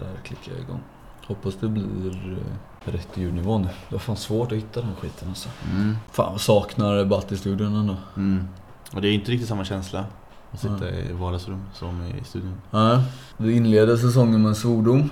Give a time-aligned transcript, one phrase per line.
[0.00, 0.80] Där klickar jag igång.
[1.26, 3.68] Hoppas det blir eh, rätt ljudnivå nu.
[3.88, 5.48] Det var fan svårt att hitta den skiten alltså.
[5.72, 5.96] Mm.
[6.12, 7.96] Fan vad saknar Batti-studion ändå.
[8.16, 8.48] Mm.
[8.92, 10.04] Och det är inte riktigt samma känsla
[10.52, 12.54] att sitta i vardagsrum som i studion.
[12.70, 12.98] Nej,
[13.36, 15.10] vi inleder säsongen med en svordom.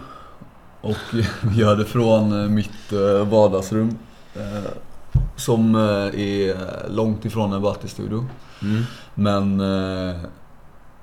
[0.80, 1.26] Och vi
[1.60, 3.98] gör det från eh, mitt eh, vardagsrum.
[5.36, 8.26] Som är långt ifrån en Batti-studio.
[8.62, 8.82] Mm.
[9.14, 9.58] Men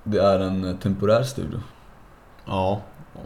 [0.04, 1.60] det är en temporär studio.
[2.46, 2.82] Ja,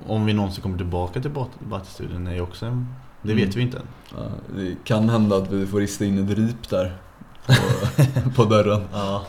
[0.07, 2.87] om vi någonsin kommer tillbaka till Bat- Battestudion är ju också en...
[3.21, 3.45] Det Mm.
[3.45, 3.83] vet vi inte än.
[4.17, 4.23] Ja,
[4.55, 6.97] Det kan hända att vi får rista in ett rip där.
[7.45, 8.81] På, på dörren.
[8.93, 9.25] Ja.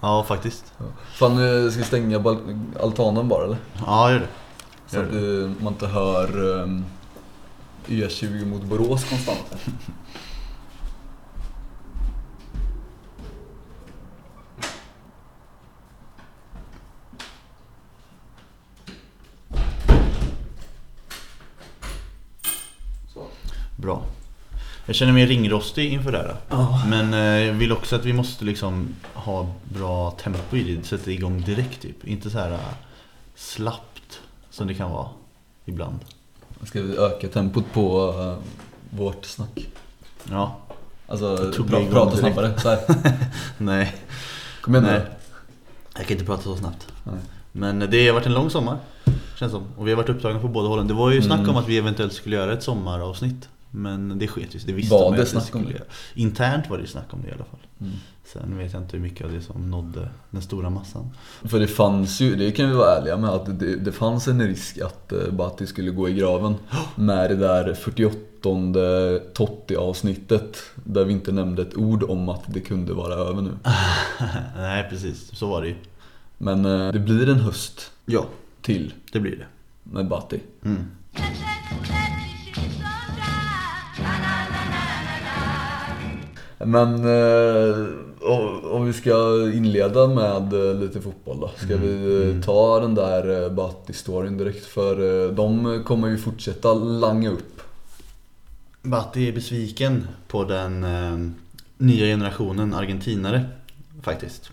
[0.00, 0.72] Ja, faktiskt.
[1.12, 2.24] Fan, eh, ska vi stänga
[2.82, 3.56] altanen bara eller?
[3.86, 4.26] Ja, gör det.
[4.86, 6.84] Så Gör att eh, man inte hör um,
[7.86, 9.54] E20 mot Borås konstant.
[23.14, 23.26] Så.
[23.76, 24.02] Bra.
[24.86, 26.34] Jag känner mig ringrostig inför det här.
[26.50, 26.82] Ja.
[26.88, 30.86] Men eh, jag vill också att vi måste liksom ha bra tempo i det.
[30.86, 32.04] Sätta igång direkt typ.
[32.04, 32.58] Inte så här eh,
[33.34, 35.08] slappt som det kan vara
[35.64, 35.98] ibland.
[36.62, 38.44] Ska vi öka tempot på eh,
[38.98, 39.66] vårt snack?
[40.30, 40.56] Ja.
[41.06, 42.18] Alltså, pra- prata direkt.
[42.34, 42.60] snabbare.
[42.60, 42.78] Så här.
[43.58, 43.94] Nej.
[44.60, 44.98] Kom igen Nej.
[45.00, 45.06] nu.
[45.96, 46.88] Jag kan inte prata så snabbt.
[47.04, 47.20] Nej.
[47.52, 48.78] Men det har varit en lång sommar.
[49.38, 49.62] Känns som.
[49.76, 50.88] Och vi har varit upptagna på båda hållen.
[50.88, 51.50] Det var ju snack Mm.
[51.50, 53.48] om att vi eventuellt skulle göra ett sommaravsnitt.
[53.76, 54.58] Men det sket ju.
[54.58, 55.82] Det visste Var de det snack om det?
[56.14, 57.60] Internt var det ju snack om det i alla fall.
[57.80, 57.92] Mm.
[58.24, 61.10] Sen vet jag inte hur mycket av det som nådde den stora massan.
[61.44, 64.46] För det fanns ju, det kan vi vara ärliga med, att det, det fanns en
[64.46, 66.54] risk att eh, Batti skulle gå i graven
[66.96, 68.18] med det där 48
[69.34, 73.50] Totti avsnittet där vi inte nämnde ett ord om att det kunde vara över nu.
[74.56, 75.74] Nej precis, så var det ju.
[76.38, 78.26] Men eh, det blir en höst Ja,
[78.62, 79.46] till det blir det.
[79.82, 80.40] med Batti.
[80.64, 80.84] Mm.
[86.66, 87.86] Men eh,
[88.70, 89.12] om- vi ska
[89.54, 91.50] inleda med eh, lite fotboll då.
[91.56, 94.64] Ska vi eh, ta den där Batti-storyn direkt?
[94.66, 97.60] För de kommer ju fortsätta langa upp.
[98.82, 100.86] Batti är besviken på den
[101.78, 103.44] nya generationen argentinare
[104.02, 104.50] faktiskt.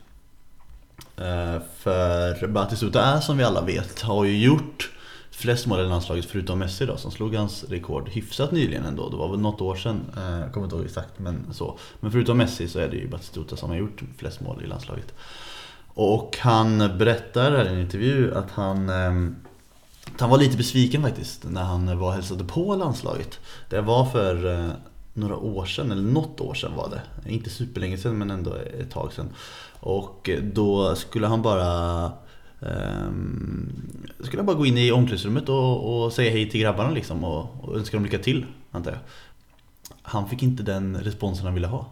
[1.77, 4.90] För Batistuta är som vi alla vet, har ju gjort
[5.41, 9.09] flest mål i landslaget förutom Messi då som slog hans rekord hyfsat nyligen ändå.
[9.09, 11.77] Det var väl något år sedan, eh, jag kommer inte ihåg exakt men så.
[11.99, 15.13] Men förutom Messi så är det ju Batistuta som har gjort flest mål i landslaget.
[15.93, 18.89] Och han berättar här i en intervju att han
[20.13, 23.39] Att han var lite besviken faktiskt när han var och hälsade på landslaget.
[23.69, 24.69] Det var för eh,
[25.13, 27.31] några år sedan, eller något år sedan var det.
[27.31, 29.29] Inte superlänge sedan men ändå ett tag sedan.
[29.79, 32.11] Och då skulle han bara
[32.61, 33.69] Ehm,
[34.17, 37.23] Då skulle jag bara gå in i omklädningsrummet och, och säga hej till grabbarna liksom
[37.23, 38.99] och, och önska dem lycka till, antar jag.
[40.01, 41.89] Han fick inte den responsen han ville ha.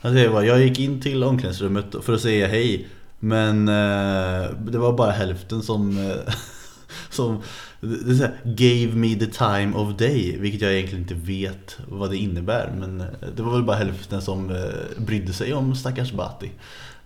[0.00, 4.78] Han säger bara, jag gick in till omklädningsrummet för att säga hej Men eh, det
[4.78, 6.34] var bara hälften som, eh,
[7.10, 7.42] som
[7.80, 11.78] det är så här, gave me the time of day Vilket jag egentligen inte vet
[11.88, 14.66] vad det innebär Men eh, det var väl bara hälften som
[14.96, 16.50] brydde sig om stackars Bati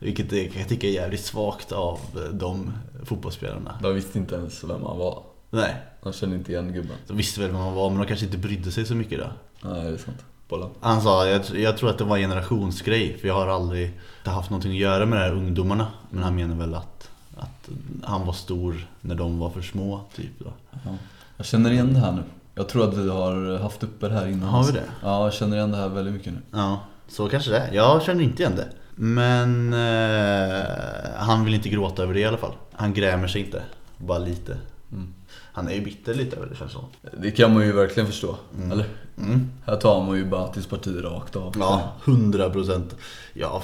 [0.03, 2.73] vilket jag kan tycka är jävligt svagt av eh, de
[3.05, 5.23] fotbollsspelarna De visste inte ens vem han var.
[5.51, 6.97] Nej, De kände inte igen gubben.
[7.07, 9.27] de visste väl vem han var men de kanske inte brydde sig så mycket då
[9.71, 10.25] Nej, det är sant.
[10.81, 14.51] Han sa, jag, jag tror att det var en generationsgrej för jag har aldrig haft
[14.51, 15.87] någonting att göra med de här ungdomarna.
[16.11, 17.69] Men han menar väl att, att
[18.03, 20.53] han var stor när de var för små, typ då.
[20.85, 20.95] Ja.
[21.37, 22.23] Jag känner igen det här nu.
[22.55, 24.49] Jag tror att vi har haft uppe det här innan.
[24.49, 24.85] Har vi det?
[25.03, 26.39] Ja, jag känner igen det här väldigt mycket nu.
[26.51, 27.73] Ja, så kanske det är.
[27.73, 28.69] Jag känner inte igen det.
[28.95, 30.65] Men eh,
[31.17, 32.53] han vill inte gråta över det i alla fall.
[32.73, 33.63] Han grämer sig inte,
[33.99, 34.57] bara lite.
[34.93, 35.15] Mm.
[35.53, 36.85] Han är ju bitter lite över det känns som.
[37.19, 38.37] Det kan man ju verkligen förstå.
[38.57, 38.73] Mm.
[38.73, 38.87] Eller?
[39.19, 39.51] Mm.
[39.67, 41.55] Här tar man ju Batis parti rakt av.
[41.59, 42.97] Ja, 100 procent.
[43.35, 43.63] Ja,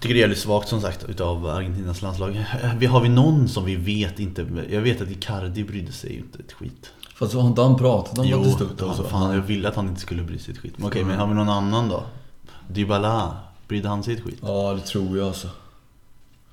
[0.00, 2.44] tycker det är jävligt svagt som sagt utav Argentinas landslag.
[2.78, 6.38] Vi har vi någon som vi vet inte, jag vet att Icardi brydde sig inte
[6.38, 6.90] ett skit.
[7.16, 9.04] Fast har inte han pratat om Jo, Batistuta och han, så?
[9.04, 10.74] fan, jag ville att han inte skulle bry sig ett skit.
[10.78, 11.10] Men okej, Mm.
[11.10, 12.02] men har vi någon annan då?
[12.68, 13.36] Dybala,
[13.68, 14.38] brydde han sig ett skit?
[14.42, 15.48] Ja, det tror jag alltså.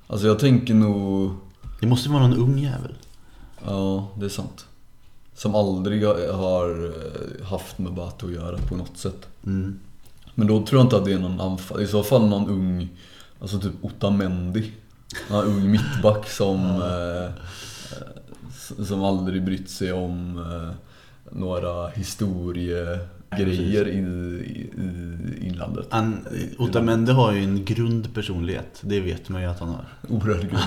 [0.06, 1.32] Alltså jag tänker nog...
[1.80, 2.94] Det måste vara någon ung jävel.
[3.66, 4.66] Ja, det är sant.
[5.34, 6.04] Som aldrig
[6.34, 9.26] har eh, haft med Bati att göra på något sätt.
[9.46, 9.78] Mm.
[10.34, 11.82] Men då tror jag inte att det är någon anfall.
[11.82, 12.88] I så fall någon ung,
[13.40, 14.72] alltså typ Otamendi.
[15.30, 17.30] Någon ung mittback som, eh, eh,
[18.50, 20.74] s- som aldrig brytt sig om eh,
[21.36, 21.88] några
[23.36, 24.70] historiegrejer i, i,
[25.40, 25.86] i inlandet.
[25.90, 26.26] Han,
[26.58, 28.78] Otamendi har ju en grund personlighet.
[28.80, 29.84] Det vet man ju att han har.
[30.08, 30.58] Oerhörd grund.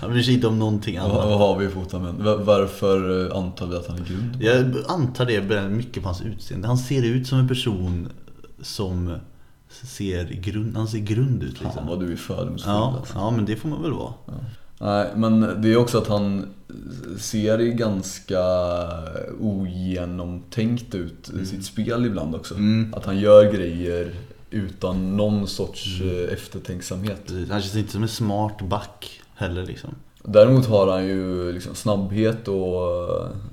[0.00, 1.12] Han bryr sig inte om någonting annat.
[1.12, 2.22] vad har vi för Otamendi?
[2.22, 4.36] Va- Varför eh, antar vi att han är grund?
[4.40, 6.66] Jag antar det mycket på hans utseende.
[6.68, 8.08] Han ser ut som en person
[8.62, 9.14] som
[9.68, 11.86] ser grund, han ser grund ut Fan liksom.
[11.86, 13.14] vad du är fördomsfull Ja, alltså.
[13.18, 14.12] ja, men det får man väl vara.
[14.80, 16.46] Nej, men det är också att han
[17.18, 18.40] ser ganska
[19.40, 22.54] ogenomtänkt ut i sitt spel ibland också.
[22.54, 22.94] Mm.
[22.94, 24.14] Att han gör grejer
[24.50, 26.24] utan någon sorts Mm.
[26.24, 27.26] eh, eftertänksamhet.
[27.26, 27.50] Precis.
[27.50, 29.94] Han känns inte som en smart back heller liksom.
[30.24, 32.82] Däremot har han ju liksom snabbhet och,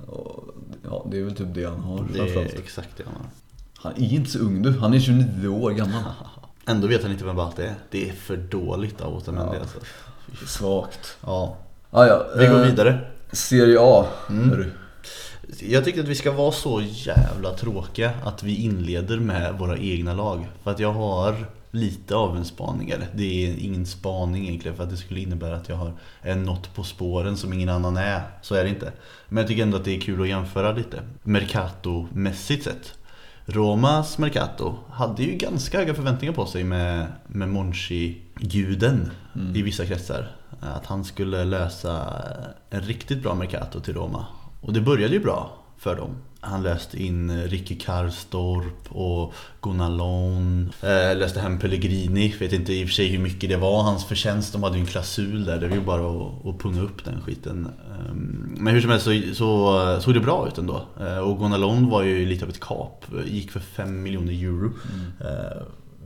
[0.07, 0.43] och
[0.83, 3.25] ja, det är väl typ det han har Det är exakt det han har.
[3.91, 6.03] Han är inte så ung du, han är 29 år gammal.
[6.65, 7.73] Ändå vet han inte vem Bate är.
[7.91, 9.59] Det är för dåligt av Otamendi Ja.
[9.61, 9.77] alltså.
[10.47, 11.17] Svagt.
[11.25, 11.57] Ja.
[11.91, 12.99] Ah, ja, Vi går eh, vidare.
[13.31, 14.71] Serie A, Mm.
[15.59, 20.13] Jag tycker att vi ska vara så jävla tråkiga att vi inleder med våra egna
[20.13, 20.47] lag.
[20.63, 24.83] För att jag har lite av en spaning, eller det är ingen spaning egentligen för
[24.83, 25.93] att det skulle innebära att jag har
[26.35, 28.21] något på spåren som ingen annan är.
[28.41, 28.91] Så är det inte.
[29.29, 31.01] Men jag tycker ändå att det är kul att jämföra lite.
[31.23, 32.93] Mercato-mässigt sett.
[33.45, 37.49] Romas Mercato hade ju ganska höga förväntningar på sig med, med
[38.39, 39.11] Monchi-guden
[39.55, 40.27] i vissa kretsar.
[40.59, 42.23] Att han skulle lösa
[42.69, 44.25] en riktigt bra Mercato till Roma.
[44.61, 46.09] Och det började ju bra för dem.
[46.39, 50.71] Han löste in Ricky Karstorp och Gonalon.
[50.81, 52.35] Eh, löste hem Pellegrini.
[52.39, 54.53] Vet inte i och för sig hur mycket det var hans förtjänst.
[54.53, 55.59] De hade ju en klausul där.
[55.59, 57.67] Det var ju bara att, att punga upp den skiten.
[58.09, 60.81] Ehm, Men hur som helst så, så såg det bra ut ändå.
[60.99, 63.05] Eh, Och Gonalon var ju lite av ett kap.
[63.25, 64.73] Gick för 5 miljoner euro.
[65.21, 65.61] Eh,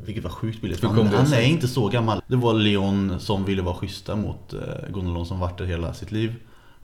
[0.06, 0.84] Vilket var sjukt billigt.
[0.84, 2.22] Han, han är inte så gammal.
[2.28, 6.36] Det var Leon som ville vara schyssta mot eh, som varit där hela sitt liv.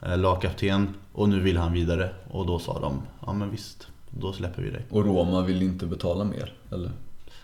[0.01, 0.93] Eh, Lagkapten.
[1.13, 2.09] Och nu vill han vidare.
[2.31, 3.87] Och då sa de, ja men visst.
[4.09, 4.85] Då släpper vi dig.
[4.89, 6.91] Och Roma vill inte betala mer, eller?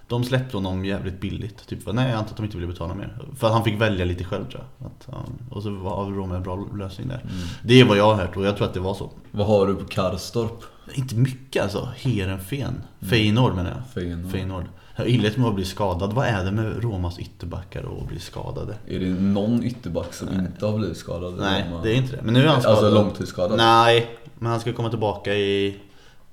[0.07, 1.67] De släppte honom jävligt billigt.
[1.67, 3.17] Typ, nej jag antar att de inte ville betala mer.
[3.35, 4.87] För att han fick välja lite själv tror jag.
[4.87, 5.09] Att,
[5.49, 7.25] och så var Roma en bra lösning där.
[7.63, 9.11] Det är vad jag har hört och jag tror att det var så.
[9.31, 10.63] Vad har du på Karstorp?
[10.93, 11.89] Inte mycket alltså.
[11.95, 12.83] Heerenveen.
[12.99, 13.93] Feyenoord menar jag.
[13.93, 14.31] Feyenoord.
[14.31, 14.65] Feyenoord.
[14.95, 16.13] Jag har inlett med att bli skadad.
[16.13, 18.75] Vad är det med Romas ytterbackar och bli skadade?
[18.87, 21.33] Är det någon ytterback som inte har blivit skadad?
[21.39, 21.81] Nej, Roma?
[21.83, 22.21] det är inte det.
[22.21, 22.77] Men nu är han skadad.
[22.77, 23.57] Alltså långtidsskadad?
[23.57, 24.07] Nej,
[24.39, 25.77] men han ska komma tillbaka i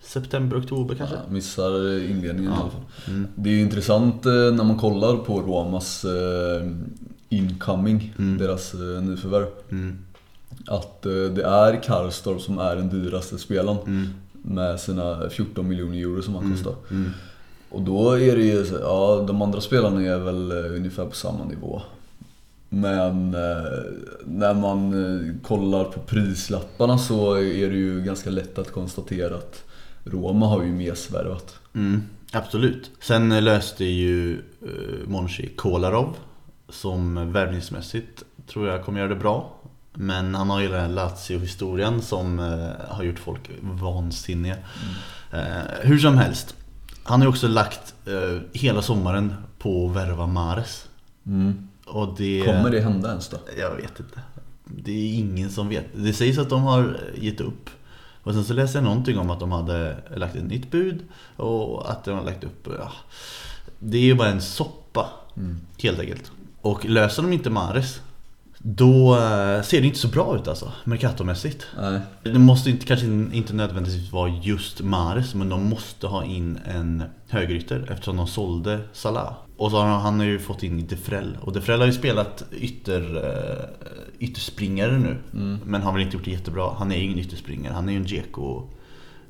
[0.03, 1.17] september, oktober kanske.
[1.17, 2.81] Ja, missar inledningen i alla fall.
[3.09, 3.29] Mm.
[3.35, 6.67] Det är intressant eh, när man kollar på Romas eh,
[7.29, 8.39] incoming, Mm.
[8.39, 9.47] deras eh, nyförvärv.
[9.71, 9.99] Mm.
[10.67, 14.09] Att det är Karstorp som är den dyraste spelaren Mm.
[14.33, 16.75] med sina 14 miljoner euro som han kostar.
[17.71, 17.79] Mm.
[17.79, 21.45] Och då är det ju ja de andra spelarna är väl eh, ungefär på samma
[21.45, 21.83] nivå.
[22.69, 23.65] Men eh,
[24.25, 29.65] när man eh, kollar på prislapparna så är det ju ganska lätt att konstatera att
[30.05, 31.55] Roma har ju mer svärvat.
[31.75, 32.91] Mm, absolut.
[33.01, 34.43] Sen löste ju
[35.07, 36.17] Monchi Kolarov
[36.69, 39.55] som värvningsmässigt tror jag kommer göra det bra.
[39.95, 42.39] Men han har ju den här Lazio-historien som
[42.89, 44.57] har gjort folk vansinniga.
[45.33, 46.55] Eh, hur som helst.
[47.09, 50.89] Han har ju också lagt eh, hela sommaren på att värva Mares.
[51.27, 51.69] Mm.
[51.87, 52.43] Och det...
[52.47, 53.37] Kommer det hända ens då?
[53.59, 54.21] Jag vet inte.
[54.65, 55.87] Det är ingen som vet.
[55.95, 57.71] Det sägs att de har gett upp.
[58.23, 61.01] Och sen så läste jag någonting om att de hade lagt ett nytt bud
[61.37, 62.69] och att de har lagt upp...
[62.79, 62.93] Ja,
[63.79, 65.07] det är ju bara en soppa,
[65.83, 66.33] helt enkelt.
[66.61, 68.01] Och löser de inte Mares,
[68.59, 71.67] då eh, ser det inte så bra ut alltså, Mercato-mässigt.
[71.81, 72.01] Nej.
[72.23, 77.03] Det måste inte, kanske inte nödvändigtvis vara just Mares, men de måste ha in en
[77.29, 79.33] högerytter eftersom de sålde Salah.
[79.57, 81.39] Och så har han, han har ju fått in Defrell.
[81.41, 83.65] Och Defrell har ju spelat ytter, eh,
[84.19, 85.17] ytterspringare nu.
[85.65, 86.75] Men har väl inte gjort det jättebra.
[86.79, 88.69] Han är ju ingen ytterspringare, han är ju en Dzeko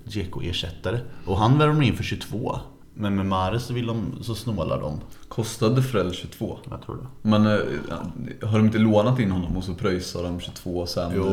[0.04, 1.00] Dzeko-ersättare.
[1.24, 2.58] Och han värvar de in för 22.
[3.00, 5.00] Men med Mares så, vill de, så snålar de.
[5.28, 6.58] Kostade Frell 22?
[6.70, 7.28] Jag tror det.
[7.28, 7.58] Men eh,
[8.48, 11.24] har de inte lånat in honom och så pröjsar de 22 sen Jo,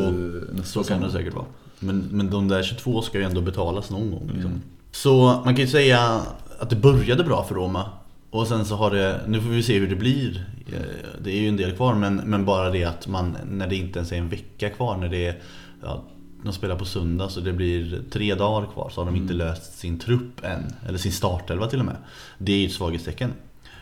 [0.52, 1.46] nästa Så kan det säkert vara.
[1.80, 4.28] Men, men de där 22 ska ju ändå betalas någon gång.
[4.34, 4.52] Liksom.
[4.52, 4.62] Mm.
[4.92, 6.22] Så man kan ju säga
[6.60, 7.90] att det började bra för Roma.
[8.30, 10.46] Och sen så har det, nu får vi se hur det blir.
[10.68, 10.82] Eh,
[11.24, 14.00] Det är ju en del kvar men, men bara det att man, när det inte
[14.00, 15.40] ens är en vecka kvar, när det är,
[15.84, 16.04] ja,
[16.46, 19.80] de spelar på söndag så det blir tre dagar kvar så har de inte löst
[19.80, 20.74] sin trupp än.
[20.88, 21.96] Eller sin startelva till och med.
[22.38, 23.34] Det är ju ett svaghetstecken.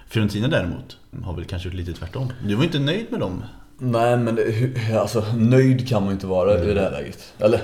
[0.08, 2.32] Fiorentina däremot har väl kanske gjort lite tvärtom.
[2.48, 3.44] Du var inte nöjd med dem?
[3.78, 7.34] Nej men det, alltså, nöjd kan man inte vara i det här läget.
[7.38, 7.62] Eller?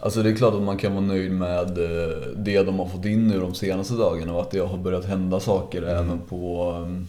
[0.00, 3.04] Alltså det är klart att man kan vara nöjd med eh, det de har fått
[3.04, 7.08] in nu de senaste dagarna och att det har börjat hända saker även på, um,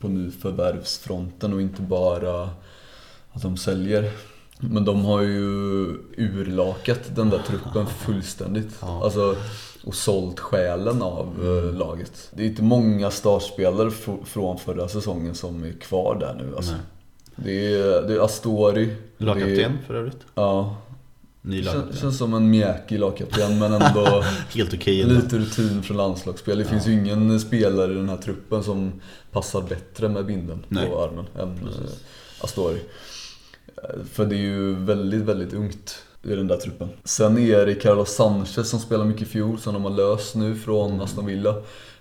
[0.00, 2.50] på nyförvärvsfronten och inte bara
[3.32, 4.10] att de säljer.
[4.60, 5.40] Men de har ju
[6.16, 8.76] urlakat den där truppen fullständigt.
[8.80, 9.04] Ja.
[9.04, 9.36] Alltså,
[9.84, 12.30] och sålt själen av eh, laget.
[12.34, 16.56] Det är inte många startspelare fr- från förra säsongen som är kvar där nu.
[16.56, 16.74] Alltså.
[17.36, 18.96] Det är, det är Astori.
[19.18, 20.18] Lagkapten för övrigt.
[20.34, 20.76] Ja.
[21.42, 21.96] Ny lagkapten.
[21.96, 24.22] känns som en mjäkig lagkapten men ändå
[24.54, 25.14] Helt ändå.
[25.14, 26.58] lite rutin från landslagsspel.
[26.58, 28.92] Det finns ju ingen spelare i den här truppen som
[29.32, 30.88] passar bättre med binden Nej.
[30.88, 31.80] på armen än Precis.
[31.80, 32.80] eh, Astori.
[33.76, 36.88] Eh, För det är ju väldigt, väldigt ungt i den där truppen.
[37.04, 40.56] Sen är det Carlos Sanchez som spelar mycket i fjol, som de har löst nu
[40.56, 41.54] från Aston Villa.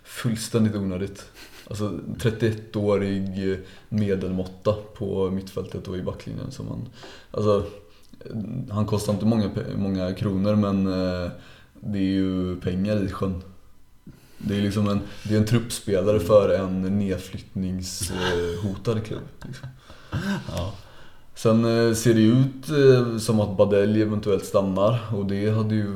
[0.03, 1.25] Fullständigt onödigt.
[1.69, 3.59] Alltså 31-årig
[3.89, 6.51] medelmåtta på mittfältet och i backlinjen.
[6.51, 6.89] Som han,
[7.31, 7.63] alltså,
[8.69, 11.29] han kostar inte många, många kronor men eh,
[11.73, 13.41] det är ju pengar i sjön.
[14.37, 19.23] Det är liksom en, det är en truppspelare för en nedflyttningshotad klubb.
[19.45, 19.67] Liksom.
[20.55, 20.73] Ja.
[21.39, 25.87] Sen eh, ser det ut eh, som att Badelj eventuellt stannar och det hade ju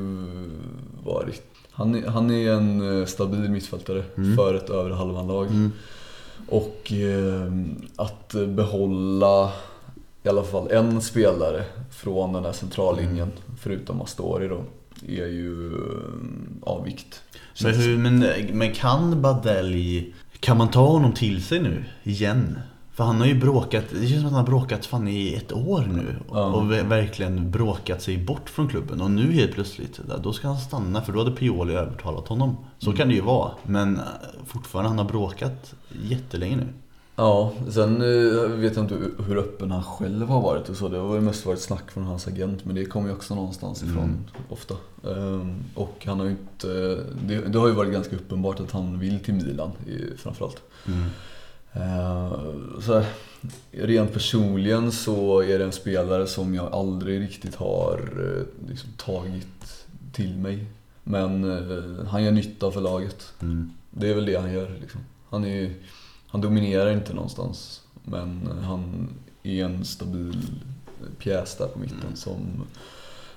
[1.04, 1.42] varit...
[1.70, 4.36] Han är, han är en eh, stabil mittfältare Mm.
[4.36, 5.46] för ett övre halvan-lag.
[5.46, 5.72] Mm.
[6.48, 6.92] Och
[7.96, 9.52] att behålla
[10.22, 14.64] i alla fall en spelare från den här centrallinjen, förutom Astori då,
[15.08, 15.72] är ju
[16.62, 17.22] av vikt.
[17.62, 22.58] Men, hur, men, men kan Badelj, kan man ta honom till sig nu igen?
[22.94, 25.52] För han har ju bråkat, det känns som att han har bråkat fan i ett
[25.52, 26.16] år nu.
[26.30, 26.44] Ja.
[26.44, 29.00] Och ver- verkligen bråkat sig bort från klubben.
[29.00, 32.56] Och nu helt plötsligt, då ska han stanna för då hade Pioli övertalat honom.
[32.78, 33.50] Så kan det ju vara.
[33.62, 34.02] Men eh,
[34.46, 36.66] fortfarande, han har bråkat jättelänge nu.
[37.16, 38.96] Ja, sen eh, vet jag inte
[39.26, 40.88] hur öppen han själv har varit och så.
[40.88, 43.82] Det har ju mest varit snack från hans agent men det kommer ju också någonstans
[43.82, 44.24] ifrån Mm.
[44.48, 44.74] ofta.
[45.10, 46.68] Ehm, och han har ju inte...
[47.48, 49.70] Det, har ju varit ganska uppenbart att han vill till Milan
[50.16, 50.62] framförallt.
[50.86, 51.04] Mm.
[51.74, 53.04] Ehm, så
[53.72, 59.86] rent personligen så är det en spelare som jag aldrig riktigt har eh, liksom, tagit
[60.12, 60.66] till mig.
[61.04, 63.32] Men eh, han gör nytta för laget.
[63.42, 63.70] Mm.
[63.90, 64.76] Det är väl det han gör.
[64.80, 65.00] Liksom.
[65.30, 65.74] Han, är,
[66.26, 67.80] han dominerar inte någonstans.
[68.04, 69.08] Men han
[69.42, 70.42] är en stabil
[71.18, 72.16] pjäs där på mitten Mm.
[72.16, 72.64] som,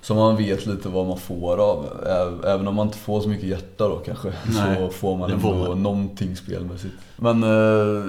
[0.07, 2.05] som man vet lite vad man får av.
[2.45, 4.27] Även om man inte får så mycket hjärta då kanske.
[4.53, 5.83] Nej, så får man ändå man.
[5.83, 6.93] någonting spelmässigt.
[7.15, 8.05] Men eh,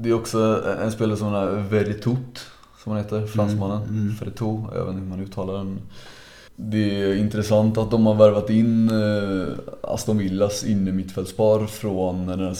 [0.00, 2.46] det är också en spelare som den här Veritot,
[2.82, 3.82] som han heter, fransmannen.
[3.82, 4.14] Mm, mm.
[4.14, 5.78] Verito, jag vet inte hur man uttalar den.
[6.56, 9.48] Det är intressant att de har värvat in eh,
[9.82, 12.56] Aston Villas innermittfältspar från den här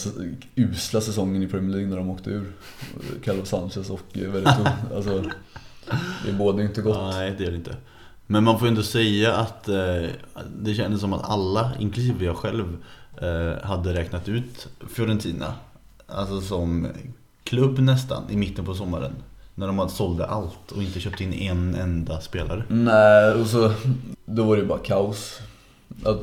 [0.55, 2.51] usla säsongen i Premier League när de åkte ur.
[3.23, 4.65] Carlos Sanchez och Verito.
[4.95, 5.23] Alltså,
[6.25, 6.97] det båda inte gott.
[7.13, 7.75] Nej, det gör det inte.
[8.31, 10.09] Men man får ju ändå säga att eh,
[10.57, 12.77] det kändes som att alla, inklusive jag själv,
[13.21, 15.53] eh, hade räknat ut Fiorentina.
[16.07, 16.87] Alltså som
[17.43, 19.11] klubb nästan, i mitten på sommaren.
[19.55, 22.63] När de hade sålde allt och inte köpt in en enda spelare.
[22.67, 23.73] Nej, och så
[24.25, 25.39] då var det ju bara kaos.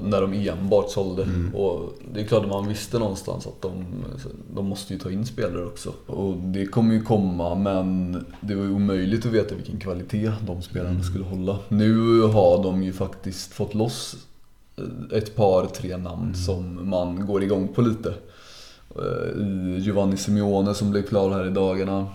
[0.03, 1.23] När de enbart sålde.
[1.23, 1.55] Mm.
[1.55, 3.85] Och det är klart att man visste någonstans att de,
[4.55, 5.93] de måste ju ta in spelare också.
[6.07, 10.63] Och det kommer ju komma men det var ju omöjligt att veta vilken kvalitet de
[10.63, 11.03] spelarna Mm.
[11.05, 11.59] skulle hålla.
[11.69, 14.17] Nu har de ju faktiskt fått loss
[15.13, 16.35] ett par, tre namn Mm.
[16.35, 18.15] som man går igång på lite.
[18.97, 22.07] Eh, Giovanni Simeone som blev klar här i dagarna.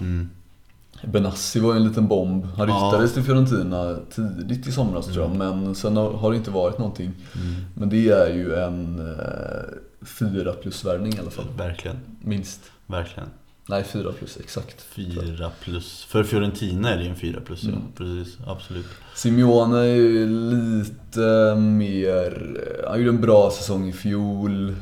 [1.03, 1.11] Mm.
[1.11, 2.45] Benassi var ju en liten bomb.
[2.57, 2.75] Han Ja.
[2.75, 7.11] ryktades till Fiorentina tidigt i somras tror jag, men sen har det inte varit någonting.
[7.35, 7.55] Mm.
[7.75, 11.45] Men det är ju en eh, 4 plus-värvning i alla fall.
[11.57, 12.59] Verkligen, Minst.
[12.87, 13.29] verkligen.
[13.65, 14.81] Nej, 4 plus exakt.
[14.81, 16.03] Fyra plus.
[16.03, 17.69] För Fiorentina är det ju en fyra plus, ja.
[17.69, 17.81] Mm.
[17.97, 18.85] Precis, absolut.
[19.15, 22.57] Simeone är ju lite mer...
[22.89, 24.75] Han gjorde en bra säsong i fjol.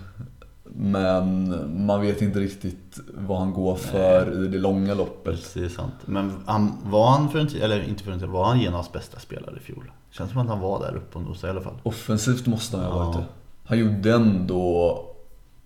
[0.76, 5.54] Men man vet inte riktigt vad han går för i det långa loppet.
[5.54, 5.94] Det är sant.
[6.06, 9.92] Men han, var han Fiorentina, eller inte Fiorentina, var han Genas bästa spelare i fjol?
[10.12, 11.80] Känns som att han var där uppe och nosade i alla fall.
[11.84, 13.22] Offensivt måste han ha varit Ja.
[13.22, 13.26] det.
[13.66, 15.06] Han gjorde ändå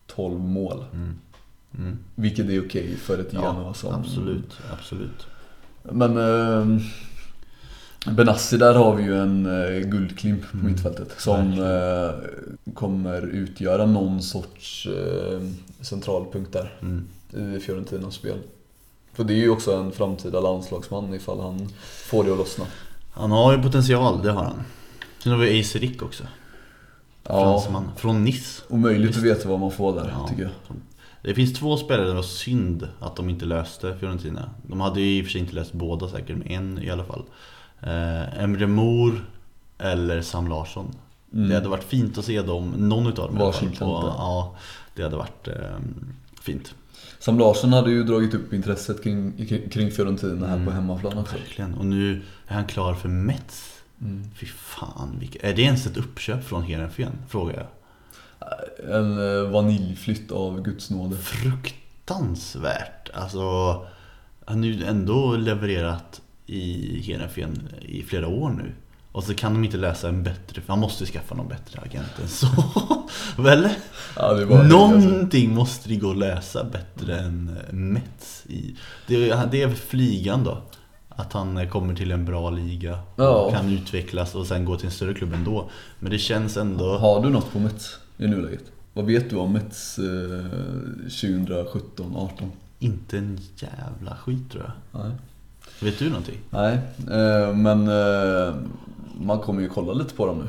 [0.08, 0.84] 12 mål.
[0.94, 1.20] Mm.
[1.78, 1.98] Mm.
[2.16, 3.94] Vilket är okej för ett Genoa som...
[3.94, 5.28] absolut, absolut.
[5.84, 6.82] Men eh,
[8.12, 11.16] Benassi, där har vi ju en eh, guldklimp på Mm, mittfältet.
[11.18, 15.40] Som eh, kommer utgöra någon sorts eh,
[15.82, 17.08] centralpunkt där Mm.
[17.56, 18.38] i Fiorentinas spel.
[19.14, 21.70] För det är ju också en framtida landslagsman ifall han
[22.10, 22.66] får det att lossna.
[23.12, 24.62] Han har ju potential, det har han.
[25.24, 26.24] Sen har vi Ace Rick också.
[27.24, 27.92] Ja, Fransman.
[27.98, 28.64] Från Nice.
[28.70, 29.18] omöjligt Visst.
[29.20, 30.28] att veta vad man får där Ja.
[30.28, 30.52] tycker jag.
[31.22, 34.50] Det finns två spelare, det var synd att de inte löste Fiorentina.
[34.68, 37.04] De hade ju i och för sig inte löst båda säkert, men en i alla
[37.06, 37.24] fall.
[37.82, 39.26] Eh, Emre Mor
[39.78, 40.96] eller Sam Larsson.
[41.34, 41.50] Mm.
[41.50, 43.78] Det hade varit fint att se dem, någon utav dem Varsin där.
[43.80, 44.56] Ja,
[44.96, 45.54] det hade varit eh,
[46.42, 46.76] fint.
[47.20, 50.66] Sam Larsson hade ju dragit upp intresset kring, kring Fiorentina här Mm.
[50.66, 51.36] på hemmaplan också.
[51.36, 51.74] Verkligen.
[51.74, 53.72] Och nu är han klar för Mets.
[54.02, 54.30] Mm.
[54.36, 55.48] Fy fan, vilka...
[55.50, 57.12] är det ens ett uppköp från Heerenveen?
[57.30, 57.68] Frågar jag.
[58.96, 61.18] En eh, vaniljflytt av Guds nåde.
[61.18, 63.10] Fruktansvärt.
[63.14, 63.40] Alltså,
[64.46, 68.72] han har ju ändå levererat i Heerenveen i flera år nu.
[69.12, 72.20] Och så kan de inte läsa en bättre, för han måste skaffa någon bättre agent
[72.22, 72.48] än så.
[73.42, 73.70] Väl?
[74.16, 74.78] Ja, det var alltså.
[74.78, 78.76] Någonting måste det gå att läsa bättre än Mets i.
[79.08, 80.62] Det är, det är flygan då.
[81.10, 83.52] Att han kommer till en bra liga Ja.
[83.52, 85.70] kan utvecklas och sen gå till en större klubb ändå.
[86.00, 86.98] Men det känns ändå...
[86.98, 88.64] Har du något på Mets i nuläget?
[88.94, 90.04] Vad vet du om Mets eh,
[91.08, 92.30] 2017-18?
[92.80, 95.02] Inte en jävla skit tror jag.
[95.02, 95.12] Nej.
[95.80, 96.38] Vet du någonting?
[96.50, 96.80] Nej,
[97.12, 98.56] eh, men eh,
[99.22, 100.46] man kommer ju kolla lite på dem nu.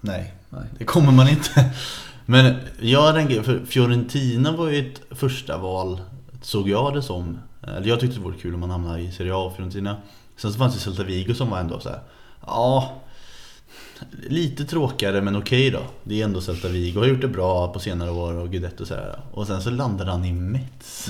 [0.00, 0.34] Nej.
[0.48, 0.64] Nej.
[0.78, 1.70] Det kommer man inte.
[2.28, 6.00] Men jag den för Fiorentina var ju ett första val
[6.42, 7.38] Såg jag det som.
[7.62, 9.96] Eller jag tyckte det vore kul om man hamnade i Serie A och Fiorentina.
[10.36, 12.00] Sen så fanns det Celta Vigo som var ändå så här.
[12.46, 12.92] Ja,
[14.28, 15.82] Lite tråkigare men okej då.
[16.04, 18.86] Det är ändå Celta Vigo har gjort det bra på senare år och Guidetti och
[18.86, 19.20] så här.
[19.32, 21.08] Och sen så landar han i Mets.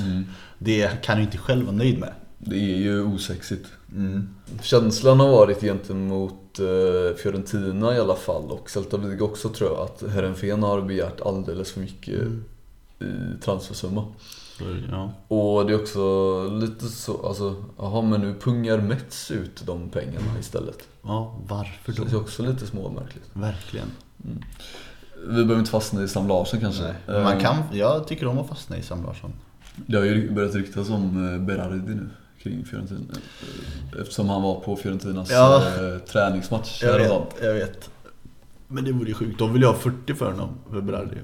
[0.58, 2.12] Det kan du inte själv vara nöjd med.
[2.38, 3.66] Det är ju osexigt.
[3.92, 4.28] Mm.
[4.62, 9.80] Känslan har varit gentemot eh, Fiorentina i alla fall och Celta Vigo också tror jag
[9.80, 12.14] att Heerenveen har begärt alldeles för mycket
[13.00, 14.04] i transfersumma.
[14.58, 15.12] Så, ja.
[15.28, 20.38] Och det är också lite så, alltså, jaha men nu pungar Mets ut de pengarna
[20.40, 20.88] istället.
[21.02, 22.18] ja, varför Det är då?
[22.20, 23.30] också lite småmärkligt.
[23.32, 23.86] Verkligen.
[25.26, 26.94] Vi behöver inte fastna i Sam Larsson kanske.
[27.06, 29.32] Man Eh, kan, jag tycker om att fastna i Sam Larsson.
[29.86, 32.08] Det har ju börjat ryktas om eh, Berardi nu
[32.48, 33.00] kring Fiorentina.
[33.94, 35.56] Eh, Eftersom han var på Fiorentinas Ja.
[35.66, 37.12] eh, träningsmatch Jag vet,
[37.42, 37.90] jag vet.
[38.68, 39.38] Men det vore ju sjukt.
[39.38, 41.16] De vill ju ha 40 för honom, för Berardi.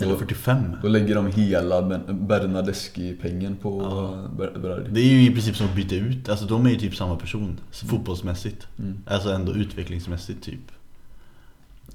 [0.00, 0.76] Eller Då- 45.
[0.82, 4.28] Då lägger de hela Bernadeschi-pengen på Ja.
[4.44, 4.90] Ber- Berardi.
[4.90, 6.28] Det är ju i princip som att byta ut.
[6.28, 7.60] Alltså de är ju typ samma person.
[7.70, 8.66] Så Fotbollsmässigt.
[8.78, 8.98] Mm.
[9.06, 10.60] Alltså ändå utvecklingsmässigt typ.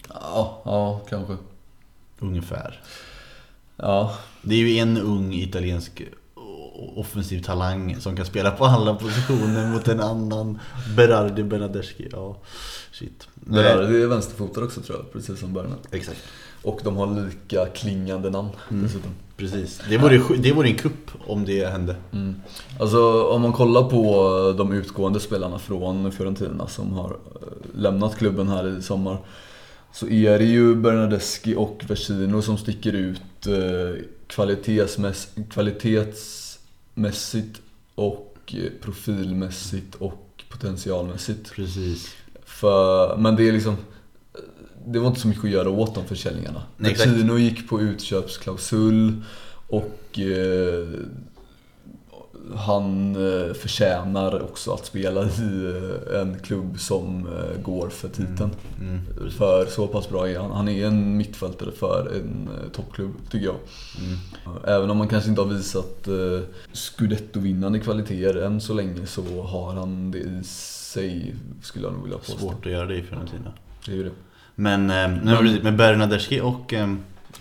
[0.09, 1.37] Ja, ja, kanske.
[2.19, 2.81] Ungefär.
[3.77, 6.01] Ja, Det är ju en ung italiensk
[6.95, 10.59] offensiv talang som kan spela på alla positioner mot en annan
[10.97, 12.07] Berardi Bernadeschi.
[12.11, 12.37] Ja,
[12.91, 13.27] shit.
[13.35, 15.77] Berardi är vänsterfotad också tror jag, precis som Bernard.
[15.91, 16.19] Exakt.
[16.63, 18.83] Och de har lika klingande namn Mm.
[18.83, 19.11] dessutom.
[19.37, 19.81] Precis.
[19.89, 21.95] Det vore, det vore en kupp om det hände.
[22.11, 22.35] Mm.
[22.79, 27.47] Alltså om man kollar på de utgående spelarna från Fiorentina som har eh,
[27.79, 29.17] lämnat klubben här i sommar.
[29.93, 35.27] Så är det ju Bernadeschi och Vecino som sticker ut eh, kvalitetsmäss
[36.93, 37.61] kvalitetsmässigt
[37.95, 41.51] och eh, profilmässigt och potentialmässigt.
[41.51, 42.15] Precis.
[42.45, 43.77] För, men det är liksom
[44.85, 46.63] Det var inte så mycket att göra åt de försäljningarna.
[46.77, 49.23] Vecino gick på utköpsklausul
[49.69, 50.87] och eh,
[52.55, 55.73] han eh, förtjänar också att spela i
[56.11, 58.49] eh, en klubb som eh, går för titeln.
[58.79, 59.31] Mm.
[59.31, 60.51] För så pass bra är han.
[60.51, 63.55] Han är en mittfältare för en toppklubb, tycker jag.
[64.05, 64.19] Mm.
[64.67, 66.07] Även om han kanske inte har visat
[66.73, 72.17] scudetto-vinnande kvaliteter än så länge så har han det i sig, skulle jag nog vilja
[72.17, 72.37] påstå.
[72.37, 73.53] Svårt att göra det i Fiorentina.
[73.85, 74.11] Det är ju det.
[74.55, 76.73] Men, eh, men Bernadeschi och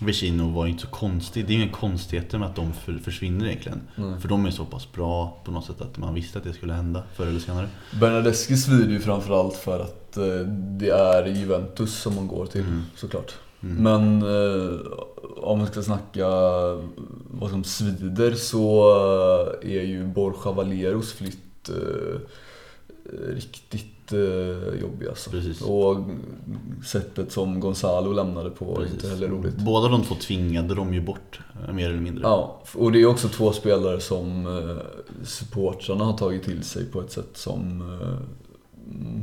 [0.01, 1.47] Vecino var ju inte så konstigt.
[1.47, 3.81] Det är ju inga konstigheter med att de för, försvinner egentligen.
[3.95, 4.19] Nej.
[4.21, 6.73] För de är så pass bra på något sätt att man visste att det skulle
[6.73, 7.67] hända förr eller senare.
[7.99, 10.23] Bernadeschi svider ju framförallt för att eh,
[10.79, 12.81] det är Juventus som man går till, Mm.
[12.95, 13.33] såklart.
[13.63, 13.75] Mm.
[13.83, 14.79] Men eh,
[15.37, 16.27] om man ska snacka
[17.31, 18.89] vad som svider så
[19.63, 21.69] eh, är ju Borja Valeros flytt
[23.29, 23.92] riktigt
[24.81, 25.29] jobbig alltså.
[25.29, 25.61] Precis.
[25.61, 25.97] Och
[26.85, 28.93] sättet som Gonzalo lämnade på var Precis.
[28.93, 29.55] inte heller roligt.
[29.55, 32.23] Båda de två tvingade de ju bort, eh, mer eller mindre.
[32.23, 34.77] Ja, och det är också två spelare som eh,
[35.25, 38.17] supportrarna har tagit till sig på ett sätt som eh,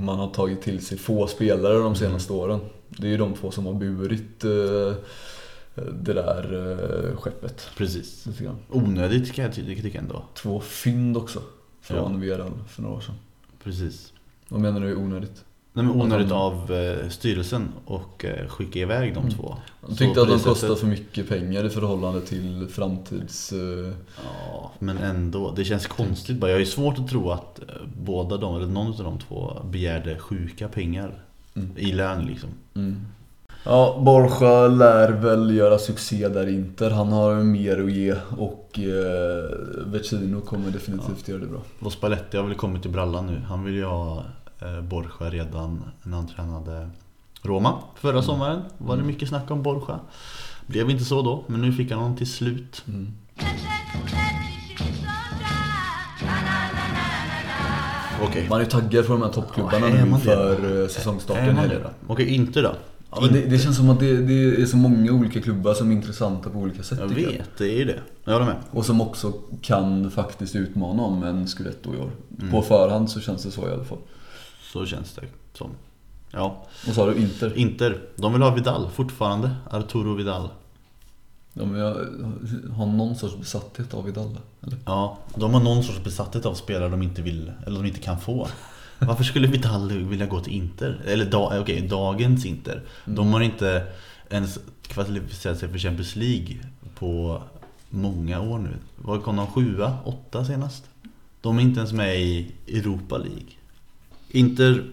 [0.05, 2.61] man har tagit till sig få spelare de senaste åren.
[2.89, 4.95] Det är ju de två som har burit eh,
[5.93, 6.71] det där
[7.11, 7.69] eh, skeppet.
[7.77, 8.27] Precis.
[8.69, 10.23] Onödigt kan jag ty- tycka ändå.
[10.35, 11.43] Två fynd också
[11.81, 12.19] från Ja.
[12.19, 13.15] Villarreal för några år sedan.
[13.65, 14.13] Precis.
[14.51, 15.45] Vad menar du är onödigt?
[15.73, 19.31] Nej, men onödigt de- av eh, styrelsen och eh, skicka iväg de Mm.
[19.33, 19.55] två.
[19.81, 23.53] Jag Så tyckte att de sättet- kostar för mycket pengar i förhållande till framtids...
[23.53, 23.93] Eh,
[24.53, 25.51] Ja, men ändå.
[25.57, 26.51] Det känns konstigt bara.
[26.51, 27.61] Jag har ju svårt att tro att
[27.97, 31.15] båda de, eller någon av de två, begärde sjuka pengar
[31.55, 31.71] Mm.
[31.77, 32.49] i lön liksom.
[32.75, 32.97] Mm.
[33.65, 36.91] Ja, Borja lär väl göra succé där i Inter.
[36.91, 41.61] Han har mer att ge och eh, Vecino kommer definitivt göra det bra.
[41.81, 43.41] Och Spalletti har väl kommit till brallan nu.
[43.49, 44.25] Han vill ju ha
[44.83, 46.91] Borja redan när han tränade
[47.43, 48.63] Roma förra sommaren.
[48.79, 50.01] Var det mycket snack om Borja.
[50.67, 52.85] Blev inte så då, men nu fick han honom till slut.
[52.89, 53.13] Mm.
[58.23, 58.47] Okej.
[58.49, 61.57] Man är ju taggad för de här toppklubbarna Ja, nu eh, säsongstarten.
[61.57, 61.91] det då?
[62.07, 62.73] Okej, inte då.
[63.11, 65.95] Ja, det, det känns som att det, det är så många olika klubbar som är
[65.95, 66.99] intressanta på olika sätt.
[67.01, 68.01] Jag vet, det är ju det.
[68.25, 68.57] Jag håller med.
[68.71, 72.11] Och som också kan faktiskt utmana om en Scudetto i år.
[72.51, 73.99] På förhand så känns det så i alla fall.
[74.73, 75.71] Så känns det som.
[76.31, 76.67] Ja.
[76.89, 77.59] Och så har du Inter.
[77.59, 79.51] Inter, de vill ha Vidal fortfarande.
[79.71, 80.49] Arturo Vidal.
[81.53, 81.83] De är,
[82.73, 84.37] har någon sorts besatthet av Vidal.
[84.63, 84.79] Eller?
[84.87, 88.21] Ja, de har någon sorts besatthet av spelare de inte vill, eller de inte kan
[88.21, 88.49] få.
[88.99, 91.03] Varför skulle Vidal vilja gå till Inter?
[91.07, 92.83] Eller da, okej, dagens Inter.
[93.05, 93.87] De har inte
[94.29, 96.57] ens kvalificerat sig för Champions League
[96.95, 97.43] på
[97.91, 98.77] många år nu.
[98.97, 99.47] Vad kom de?
[99.47, 99.99] Sjua?
[100.05, 100.85] Åtta senast?
[101.41, 103.47] De är inte ens med i Europa League.
[104.31, 104.85] Inter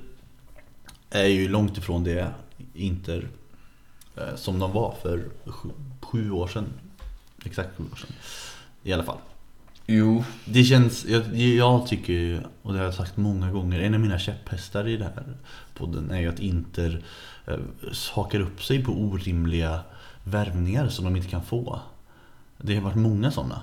[1.10, 2.32] är ju långt ifrån det
[2.74, 3.28] Inter
[4.16, 5.70] eh, som de var för sju,
[6.02, 6.66] sju år sedan.
[7.46, 8.16] Exakt sju år sedan.
[8.84, 9.18] I alla fall.
[9.86, 13.94] Jo, Det känns, jag, jag tycker ju, och det har jag sagt många gånger, en
[13.94, 15.24] av mina käpphästar i det här
[15.74, 17.04] podden är ju att Inter
[17.46, 17.58] eh,
[18.14, 19.80] hakar upp sig på orimliga
[20.24, 21.80] värvningar som de inte kan få.
[22.58, 23.62] Det har varit många sådana.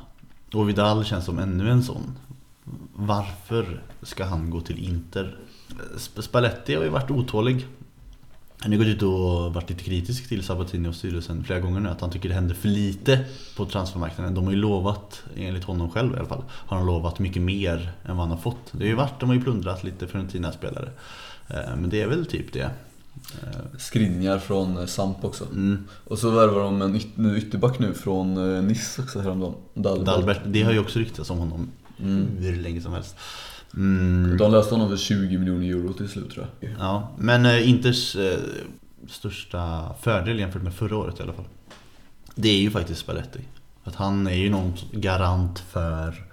[0.52, 2.18] Och Vidal känns som ännu en sån.
[2.94, 5.38] Varför ska han gå till Inter?
[5.96, 7.66] Sp- Spalletti har ju varit otålig.
[8.58, 11.88] Han har gått ut och varit lite kritisk till Sabatini och styrelsen flera gånger nu
[11.88, 13.24] att han tycker det händer för lite
[13.56, 14.34] på transfermarknaden.
[14.34, 17.92] De har ju lovat, enligt honom själv i alla fall, har han lovat mycket mer
[18.04, 18.56] än vad han har fått.
[18.72, 20.88] Det har ju varit, de har ju plundrat lite Fiorentina-spelare.
[21.48, 22.70] Eh, Men det är väl typ det.
[23.42, 25.44] Eh, Skriniar från eh, Samp också.
[25.44, 25.84] Mm.
[26.04, 29.54] Och så värvar de en yt- ytterback nu från Nice också häromdagen.
[29.74, 30.06] Dalbert.
[30.06, 31.70] Dalbert, det har ju också ryktats om honom
[32.38, 33.16] hur länge som helst.
[33.76, 34.36] Mm.
[34.36, 36.70] De löste honom för 20 miljoner euro till slut tror jag.
[36.78, 38.38] Ja, men eh, Inters eh,
[39.08, 41.44] största fördel jämfört med förra året i alla fall
[42.34, 43.40] Det är ju faktiskt Spalletti
[43.84, 46.24] Att han är ju någon garant för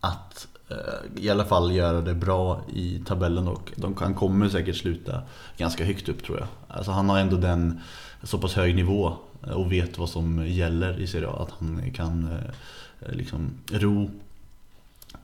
[0.00, 4.76] att eh, i alla fall göra det bra i tabellen och de, han kommer säkert
[4.76, 5.22] sluta
[5.56, 7.80] ganska högt upp tror jag Alltså han har ändå den
[8.22, 9.12] så pass hög nivå
[9.46, 14.10] eh, och vet vad som gäller i Serie A att han kan eh, liksom ro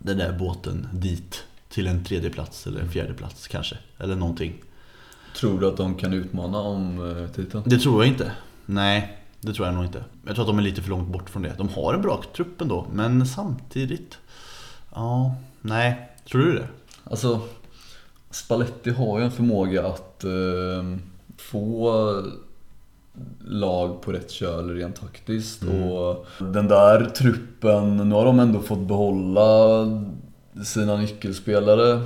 [0.02, 3.78] den där båten dit till en tredje plats eller en fjärde plats kanske.
[3.98, 4.54] Eller någonting.
[5.36, 7.62] Tror du att de kan utmana om eh, titeln?
[7.66, 8.32] Det tror jag inte.
[8.66, 10.04] Nej, det tror jag nog inte.
[10.26, 11.54] Jag tror att de är lite för långt bort från det.
[11.58, 14.18] De har en bra trupp ändå, men samtidigt...
[14.94, 16.08] Ja, nej.
[16.30, 16.68] Tror du det?
[17.04, 17.40] Alltså,
[18.30, 20.96] Spalletti har ju en förmåga att eh,
[21.36, 21.92] få
[23.44, 25.62] lag på rätt köl rent taktiskt.
[25.62, 29.86] Och den där truppen, nu har de ändå fått behålla
[30.64, 32.00] sina nyckelspelare.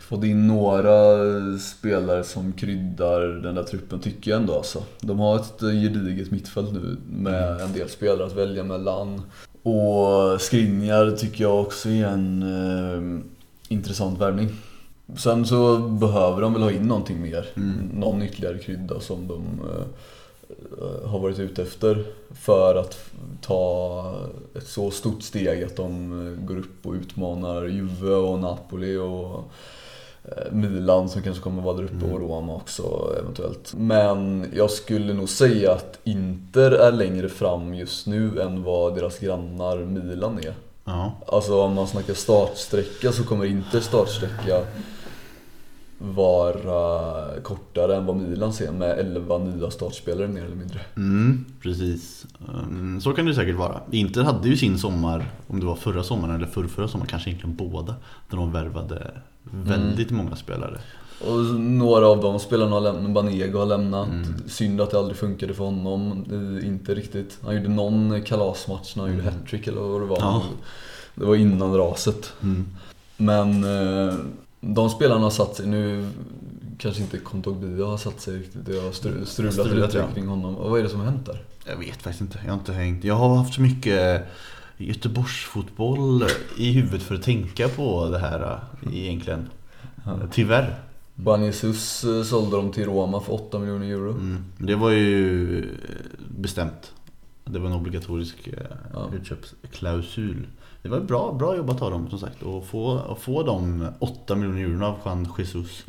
[0.00, 1.18] Fått in några
[1.58, 4.82] spelare som kryddar den där truppen tycker jag ändå alltså.
[5.00, 9.22] De har ett gediget mittfält nu med en del spelare att välja mellan.
[9.62, 13.22] Och Skriniar tycker jag också är en eh,
[13.68, 14.48] intressant värvning.
[15.16, 17.46] Sen så behöver de väl ha in någonting mer.
[17.94, 19.86] Någon ytterligare krydda som de eh,
[21.04, 22.04] har varit ute efter.
[22.34, 22.98] För att
[23.40, 24.14] ta
[24.54, 29.44] ett så stort steg att de eh, går upp och utmanar Juve och Napoli och
[30.24, 33.74] eh, Milan som kanske kommer vara där uppe och Roma också eventuellt.
[33.76, 39.18] Men jag skulle nog säga att Inter är längre fram just nu än vad deras
[39.18, 40.54] grannar Milan är.
[40.84, 41.12] Ja.
[41.26, 44.62] Alltså om man snackar startsträcka så kommer Inter startsträcka
[45.98, 50.80] vara kortare än vad Milan ser med 11 nya startspelare mer eller mindre.
[50.96, 52.26] Mm, precis.
[52.48, 53.80] Mm, Så kan det säkert vara.
[53.90, 57.56] Inter hade ju sin sommar, om det var förra sommaren eller förrförra sommaren, kanske egentligen
[57.56, 57.94] båda.
[58.30, 59.10] Där de värvade
[59.42, 60.78] väldigt många spelare.
[61.20, 64.08] Och några av de spelarna har lämnat, Banego har lämnat.
[64.46, 67.38] Synd att det aldrig funkade för honom, eh, inte riktigt.
[67.44, 70.18] Han gjorde någon kalasmatch när han gjorde hattrick eller vad det var.
[70.20, 70.42] Ja.
[71.14, 72.32] Det var innan raset.
[72.42, 72.66] Mm.
[73.16, 74.14] Men eh,
[74.74, 76.08] de spelarna har satt sig, nu
[76.78, 78.66] kanske inte Kontogbia har satt sig riktigt.
[78.66, 80.06] Det har stru- strulat Strulat, lite ja.
[80.14, 80.56] kring honom.
[80.56, 81.42] Och vad är det som har hänt där?
[81.66, 83.04] Jag vet faktiskt inte, jag har inte hängt.
[83.04, 84.22] Jag har haft så mycket
[84.76, 86.24] Göteborgsfotboll
[86.56, 89.48] i huvudet för att tänka på det här äh, egentligen.
[90.32, 90.74] Tyvärr.
[91.14, 94.10] Banjesus eh, sålde dem till Roma för 8 miljoner euro.
[94.10, 94.44] Mm.
[94.58, 95.64] Det var ju eh,
[96.38, 96.92] bestämt.
[97.44, 98.52] Det var en obligatorisk eh,
[98.92, 99.10] Ja.
[99.20, 100.46] utköpsklausul.
[100.86, 102.42] Det var bra, bra jobbat av dem som sagt.
[102.42, 105.84] Och få, att få de 8 miljoner euro av Juan Jesus.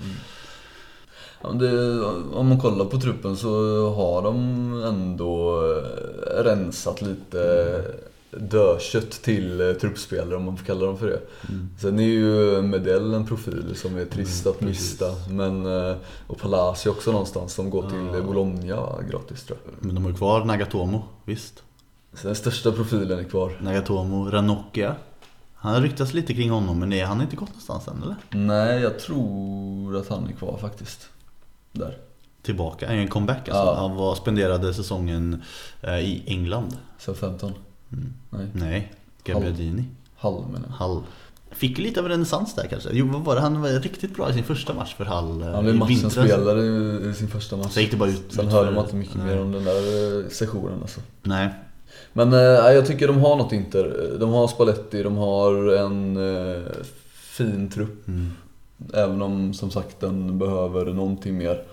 [1.44, 3.50] Men det, om man kollar på truppen så
[3.90, 4.34] har de
[4.84, 7.84] ändå eh, rensat lite
[8.32, 11.22] dödkött till eh, truppspelare om man får kalla dem för det.
[11.82, 15.06] Sen är ju Medell en profil som är trist att mista.
[15.30, 15.96] Men, eh,
[16.28, 19.86] och Palacio också någonstans som går till Bologna gratis tror jag.
[19.86, 21.64] Men de har ju kvar Nagatomo, visst.
[22.22, 23.58] Så den största profilen är kvar.
[23.62, 24.96] Nagatomo, Ranocchia.
[25.56, 28.16] Han har ryktats lite kring honom men han har inte gått någonstans än eller?
[28.30, 31.10] Nej, jag tror att han är kvar faktiskt.
[31.72, 31.98] Där.
[32.42, 33.54] tillbaka, en comeback alltså.
[33.64, 33.76] Ja.
[33.76, 35.42] Han var, spenderade säsongen
[35.82, 36.78] eh, i England.
[37.00, 37.54] Så 15?
[37.94, 38.14] Mm.
[38.30, 38.48] Nej.
[38.54, 39.84] Nej, Gabbiadini.
[40.16, 40.76] Hall menar jag.
[40.76, 41.04] Hall.
[41.52, 42.90] Fick lite av en renässans där kanske.
[42.94, 43.42] Jo, vad var det?
[43.42, 46.14] Han var riktigt bra i sin första match för Hall eh, Han blev i matchens
[46.14, 46.62] spelare
[47.10, 47.72] i- sin första match.
[47.72, 48.26] Sen gick det bara ut.
[48.34, 49.26] Sen ut hör för- man inte mycket Nej.
[49.26, 51.00] mer om den där eh, sessionen alltså.
[51.24, 51.50] Nej.
[52.14, 54.18] Men eh, jag tycker de har något Inter.
[54.20, 56.62] De har Spalletti, de har en eh,
[57.14, 58.08] fin trupp.
[58.08, 58.32] Mm.
[58.94, 61.64] Även om som sagt den behöver någonting mer.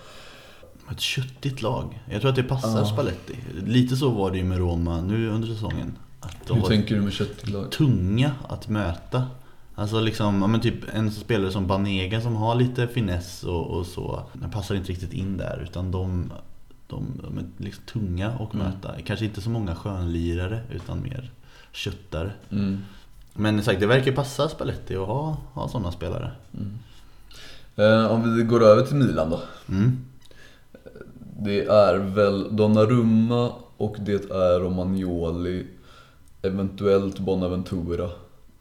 [0.90, 2.02] Ett köttigt lag.
[2.10, 2.86] Jag tror att det passar Ja.
[2.86, 3.34] Spalletti.
[3.66, 5.98] Lite så var det ju med Roma nu under säsongen.
[6.20, 7.70] Att de Hur tänker du med köttlag?
[7.72, 9.26] tunga att möta.
[9.74, 13.86] Alltså liksom, ja men typ en spelare som Banega som har lite finess och, och
[13.86, 14.22] så.
[14.32, 16.32] Den passar inte riktigt in där utan de,
[16.86, 18.66] de, de är liksom tunga att Mm.
[18.66, 18.94] möta.
[19.04, 21.30] Kanske inte så många skönlirare utan mer
[21.72, 22.32] köttare.
[22.50, 22.78] Mm.
[23.32, 26.30] Men sagt, det verkar passa Spalletti att ha, ha sådana spelare.
[27.76, 29.40] Eh, om vi går över till Milan då.
[29.68, 30.04] Mm.
[31.40, 35.66] Det är väl Donnarumma och det är Romagnoli.
[36.42, 38.10] Eventuellt Bonaventura.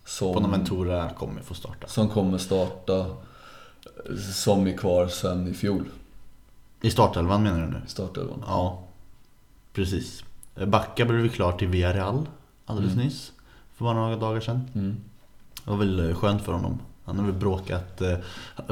[0.06, 1.88] Som, Bonaventura kommer få starta.
[1.88, 2.98] som kommer starta.
[3.00, 5.84] eh, Som är kvar sen i fjol.
[6.84, 7.82] I startelvan menar du nu?
[7.88, 8.44] Startelvan.
[8.48, 8.84] Ja,
[9.74, 10.24] precis.
[10.68, 12.28] Backa blev klar till Villarreal
[12.66, 13.06] alldeles Mm.
[13.06, 13.32] nyss.
[13.78, 14.62] För bara några dagar sedan.
[14.76, 14.96] Mm.
[15.66, 16.80] Det var väl eh, skönt för honom.
[17.06, 18.18] Han har väl bråkat, eh,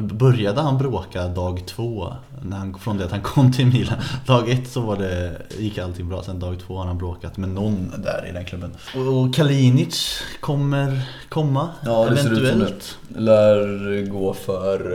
[0.03, 2.13] började han bråka dag två?
[2.43, 3.97] När han, från det att han kom till Milan.
[4.27, 7.49] Dag ett så var det, gick allting bra, sen dag två har han bråkat med
[7.49, 8.73] någon där i den klubben.
[8.95, 12.97] Och Kalinic kommer komma, Ja, det ser ut som eventuellt.
[13.07, 14.91] Lär gå för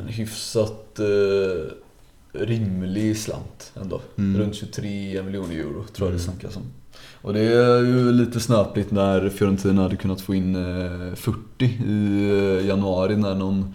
[0.00, 1.72] en hyfsat eh,
[2.34, 4.00] rimlig slant ändå.
[4.18, 4.40] Mm.
[4.40, 6.32] Runt 23 miljoner euro tror jag det Mm.
[6.38, 6.62] snackas om.
[7.22, 12.58] Och det är ju lite snöpligt när Fiorentina hade kunnat få in eh, 40 i
[12.60, 13.74] eh, januari när någon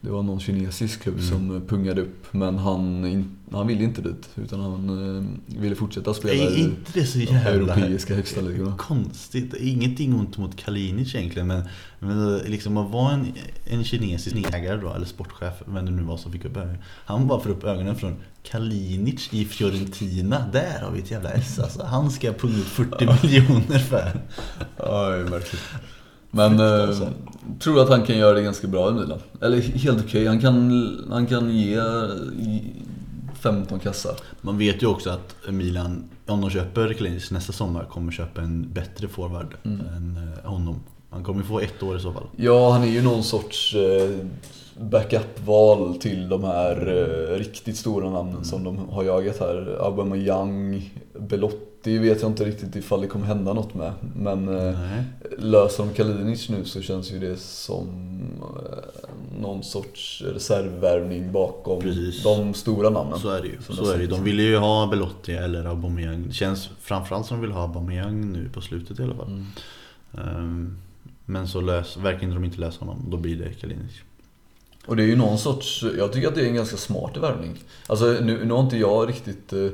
[0.00, 1.28] det var någon kinesisk klubb Mm.
[1.28, 3.04] som pungade upp men han,
[3.52, 7.74] han ville inte dit utan han eh, ville fortsätta spela Är inte det så jävla
[7.74, 8.76] europeiska högsta ligorna.
[8.76, 9.54] konstigt?
[9.54, 11.62] Ingenting ont mot Kalinic egentligen men,
[11.98, 13.26] men liksom att vara en,
[13.66, 16.78] en kinesisk ägare då, eller sportchef, vem det nu var som fick upp ögonen.
[17.04, 20.44] Han bara får upp ögonen från Kalinic i Fiorentina.
[20.52, 21.82] Där har vi ett jävla S alltså.
[21.84, 24.20] Han ska punga ut 40 miljoner för.
[24.76, 25.60] Är märkligt.
[26.30, 26.98] Men eh,
[27.60, 29.18] tror att han kan göra det ganska bra i Milan.
[29.42, 30.26] Eller helt okej.
[30.26, 31.80] Han, kan, han kan ge
[32.38, 32.62] i
[33.40, 34.14] 15 kassar.
[34.40, 38.72] Man vet ju också att Milan, om de köper Kalinic nästa sommar, kommer köpa en
[38.72, 39.80] bättre forward Mm.
[39.96, 40.80] än eh, honom.
[41.10, 42.26] Han kommer få ett år i så fall.
[42.36, 44.10] Ja, han är ju någon sorts eh,
[44.80, 46.76] backup-val till de här
[47.32, 49.78] eh, riktigt stora namnen som de har jagat här.
[49.80, 53.92] Aubameyang, Belotti vet jag inte riktigt ifall det kommer hända något med.
[54.16, 55.04] Men eh, Nej.
[55.38, 57.88] löser de Kalinic nu så känns ju det som
[58.42, 62.22] eh, någon sorts reservvärvning bakom Precis.
[62.22, 63.18] de stora namnen.
[63.18, 63.58] Så är det ju.
[63.62, 64.06] Så det är det.
[64.06, 66.24] De ville ju ha Belotti eller Aubameyang.
[66.26, 69.26] Det känns framförallt som de vill ha Aubameyang nu på slutet i alla fall.
[69.26, 69.46] Mm.
[70.14, 70.78] Ehm,
[71.24, 73.04] Men så lös, verkar inte de inte lösa honom.
[73.08, 73.92] Då blir det Kalinic.
[74.86, 77.58] Och det är ju någon sorts, jag tycker att det är en ganska smart värvning.
[77.86, 79.68] Alltså nu, nu har inte jag riktigt eh,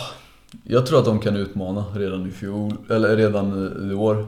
[0.64, 3.54] jag tror att de kan utmana redan i fjol, eller redan
[3.88, 4.26] i, i år.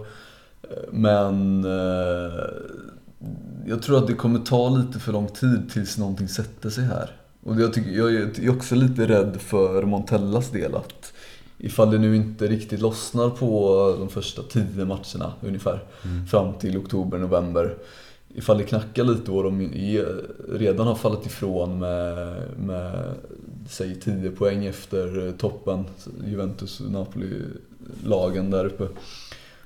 [0.91, 2.43] Men eh,
[3.65, 7.12] jag tror att det kommer ta lite för lång tid tills någonting sätter sig här.
[7.43, 11.13] Och jag, tycker, jag är också lite rädd för Montellas del att
[11.58, 16.28] ifall det nu inte riktigt lossnar på de första tio matcherna ungefär Mm.
[16.28, 17.76] fram till oktober, november.
[18.33, 20.25] Ifall det knackar lite och de är,
[20.57, 23.15] redan har fallit ifrån med, med
[23.69, 25.85] säg 10 poäng efter toppen,
[26.27, 28.87] Juventus, Napoli-lagen där uppe.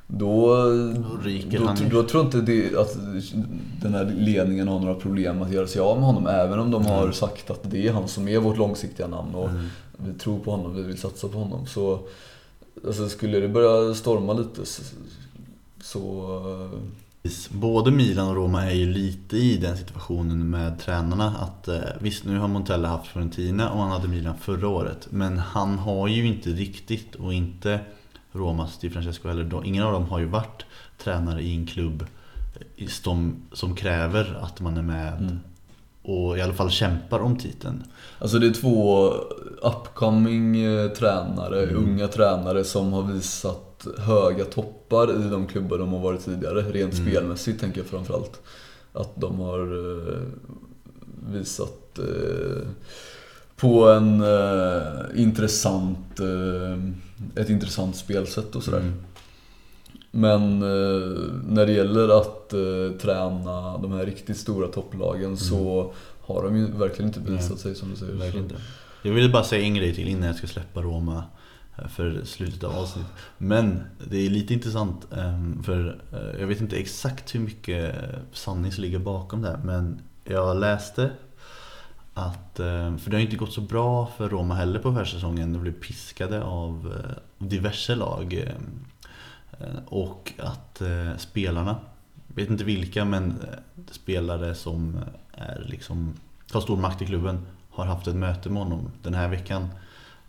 [0.07, 0.55] Då,
[1.59, 2.97] Då då, tror jag inte det, att
[3.81, 6.27] den här ledningen har några problem att göra sig av med honom.
[6.27, 9.49] Även om de har sagt att det är han som är vårt långsiktiga namn och
[9.49, 10.13] Mm.
[10.13, 11.65] vi tror på honom, vi vill satsa på honom.
[11.67, 11.99] Så
[12.87, 14.61] alltså, skulle det börja storma lite
[15.81, 16.39] så...
[17.51, 22.25] Både Milan och Roma är ju lite i den situationen med tränarna att eh, visst
[22.25, 26.25] nu har Montella haft Fiorentina och han hade Milan förra året men han har ju
[26.27, 27.79] inte riktigt och inte
[28.31, 29.43] Romas Di Francesco heller.
[29.43, 30.65] då- Ingen av dem har ju varit
[31.03, 32.05] tränare i en klubb
[32.77, 35.39] eh, som, som kräver att man är med Mm
[36.03, 37.83] och i alla fall kämpar om titeln.
[38.19, 39.09] Alltså det är två
[39.61, 41.75] upcoming eh, tränare, Mm.
[41.83, 46.61] unga tränare som har visat höga toppar i de klubbar de har varit tidigare.
[46.61, 47.07] Rent Mm.
[47.07, 48.41] spelmässigt tänker jag framförallt.
[48.93, 50.19] Att de har eh,
[51.33, 52.67] visat eh,
[53.55, 54.23] på en
[55.15, 56.19] intressant,
[57.35, 58.79] ett intressant spelsätt och sådär.
[58.79, 58.93] Mm.
[60.15, 66.43] Men eh, när det gäller att eh, träna de här riktigt stora topplagen så har
[66.43, 68.13] de ju verkligen inte visat Nej, sig som du säger.
[68.13, 68.55] Verkligen inte.
[69.01, 71.23] Jag ville bara säga en grej till innan jag ska släppa Roma
[71.89, 73.11] för slutet av avsnittet.
[73.37, 77.95] Men det är lite intressant ehm, för eh, jag vet inte exakt hur mycket
[78.31, 81.11] sanning som ligger bakom det här, men jag läste
[82.13, 85.53] att, eh, för det har inte gått så bra för Roma heller på försäsongen.
[85.53, 86.93] De blev piskade av
[87.37, 88.53] diverse lag.
[89.59, 91.75] Eh, Och att eh, spelarna,
[92.27, 94.99] vet inte vilka, men eh, spelare som
[95.31, 96.13] är liksom,
[96.51, 99.67] har stor makt i klubben har haft ett möte med honom den här veckan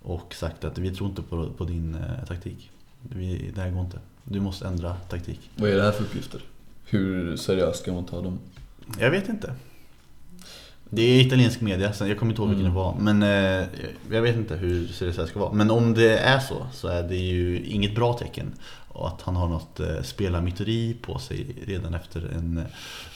[0.02, 1.96] och sagt att vi tror inte på, på din
[2.28, 2.70] taktik.
[3.02, 3.98] Vi, det här går inte.
[4.24, 5.50] Du måste ändra taktik.
[5.56, 6.40] Vad är det här för uppgifter?
[6.84, 8.38] Hur seriöst ska man ta dem?
[8.98, 9.54] Jag vet inte.
[10.90, 12.74] Det är italiensk media, sen jag kommer inte ihåg vilken Mm.
[12.74, 12.94] det var.
[12.98, 13.66] Men eh,
[14.10, 15.52] jag vet inte hur seriöst det ska vara.
[15.52, 18.52] Men om det är så, så är det ju inget bra tecken.
[18.94, 22.64] Och att han har något eh, spelarmyteri på sig redan efter en eh,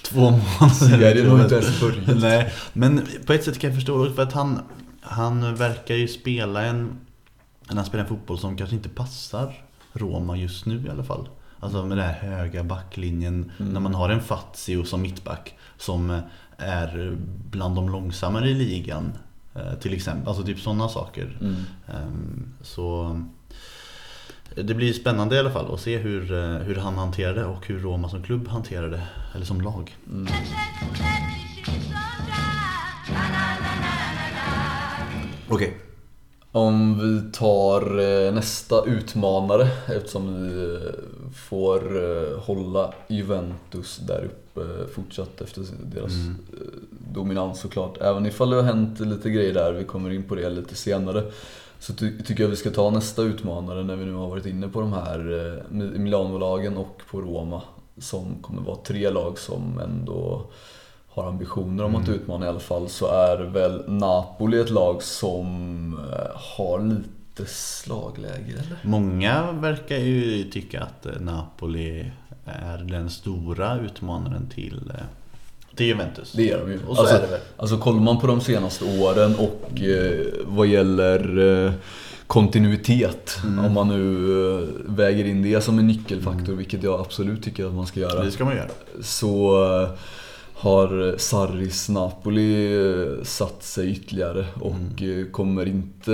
[0.04, 1.00] två månader.
[1.06, 2.20] Ja, det nog inte ens börjat.
[2.20, 4.60] Nej, men på ett sätt kan jag förstå för att han,
[5.00, 6.98] han verkar ju spela en,
[7.66, 9.54] han spelar en fotboll som kanske inte passar
[9.92, 11.28] Roma just nu i alla fall.
[11.60, 13.72] Alltså med den här höga backlinjen, Mm.
[13.72, 16.20] när man har en Fazio som mittback som
[16.56, 17.16] är
[17.50, 19.12] bland de långsammare i ligan.
[19.54, 21.38] eh, Till exempel, alltså typ sådana saker.
[21.40, 21.56] Mm.
[21.86, 23.20] Ehm, Så
[24.54, 27.66] det blir spännande i alla fall att se hur, eh, hur han hanterar det och
[27.66, 29.02] hur Roma som klubb hanterar det.
[29.34, 29.96] Eller som lag.
[30.08, 30.26] Mm.
[35.48, 35.76] Okej.
[36.52, 40.92] Om vi tar eh, nästa utmanare eftersom vi eh,
[41.34, 41.80] får
[42.40, 44.47] hålla Juventus där uppe
[44.94, 46.36] fortsatt efter deras Mm.
[46.52, 46.58] eh,
[47.14, 47.98] dominans såklart.
[48.00, 51.22] Även ifall det har hänt lite grejer där, vi kommer in på det lite senare.
[51.78, 54.68] Så ty- tycker jag vi ska ta nästa utmanare när vi nu har varit inne
[54.68, 57.62] på de här eh, Mi- Milano-lagen och på Roma.
[57.98, 60.46] Som kommer vara tre lag som ändå
[61.08, 62.20] har ambitioner om att Mm.
[62.20, 65.44] utmana i alla fall så är väl Napoli ett lag som
[66.12, 68.78] eh, har lite slagläge eller?
[68.84, 72.10] Många verkar ju tycka att eh, Napoli
[72.48, 75.04] är den stora utmanaren till, eh,
[75.76, 76.32] till Juventus.
[76.32, 76.78] Det är de ju.
[76.86, 77.40] Och så alltså, är det väl.
[77.56, 81.72] alltså kollar man på de senaste åren och eh, vad gäller eh,
[82.26, 83.64] kontinuitet, Mm.
[83.64, 87.74] om man nu eh, väger in det som en nyckelfaktor, vilket jag absolut tycker att
[87.74, 88.24] man ska göra.
[88.24, 88.68] Det ska man göra.
[89.02, 89.88] så eh,
[90.60, 96.12] har Sarris Napoli eh, satt sig ytterligare och eh, kommer inte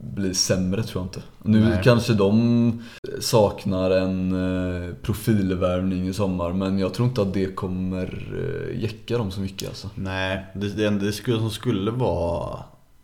[0.00, 1.22] bli sämre tror jag inte.
[1.42, 1.80] Nu Nej.
[1.84, 2.82] kanske de
[3.20, 9.18] saknar en eh, profilvärvning i sommar men jag tror inte att det kommer eh, jäcka
[9.18, 9.90] dem så mycket alltså.
[9.94, 12.58] Nej, det, skulle, som skulle vara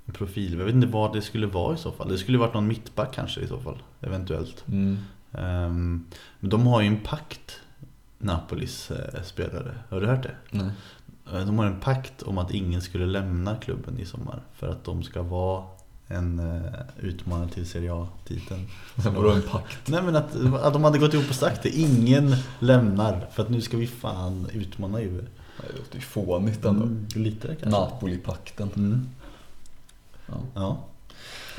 [0.07, 0.59] en profil.
[0.59, 2.09] Jag vet inte vad det skulle vara i så fall.
[2.09, 3.83] Det skulle varit någon mittback kanske i så fall.
[4.01, 4.65] Eventuellt.
[4.69, 4.99] Mm.
[5.33, 6.05] Ehm,
[6.41, 7.61] men de har ju en pakt,
[8.19, 9.75] Napolis eh, spelare.
[9.91, 10.35] Har du hört det?
[10.51, 10.71] Nej.
[11.33, 14.43] Eh, De har en pakt om att ingen skulle lämna klubben i sommar.
[14.55, 15.65] För att de ska vara
[16.11, 16.63] en uh,
[17.01, 18.67] utmanare till Serie A-titeln.
[18.95, 19.89] Det en pakt.
[19.89, 21.69] Nej men att, att de hade gått ihop och sagt det.
[21.69, 23.27] Ingen lämnar.
[23.33, 25.23] För att nu ska vi fan utmana Juve.
[25.61, 26.83] Det låter ju fånigt ändå.
[26.83, 27.69] Mm, lite kanske.
[27.69, 28.71] Napoli-pakten.
[28.77, 29.09] Mm.
[30.27, 30.35] Ja.
[30.55, 30.79] Ja.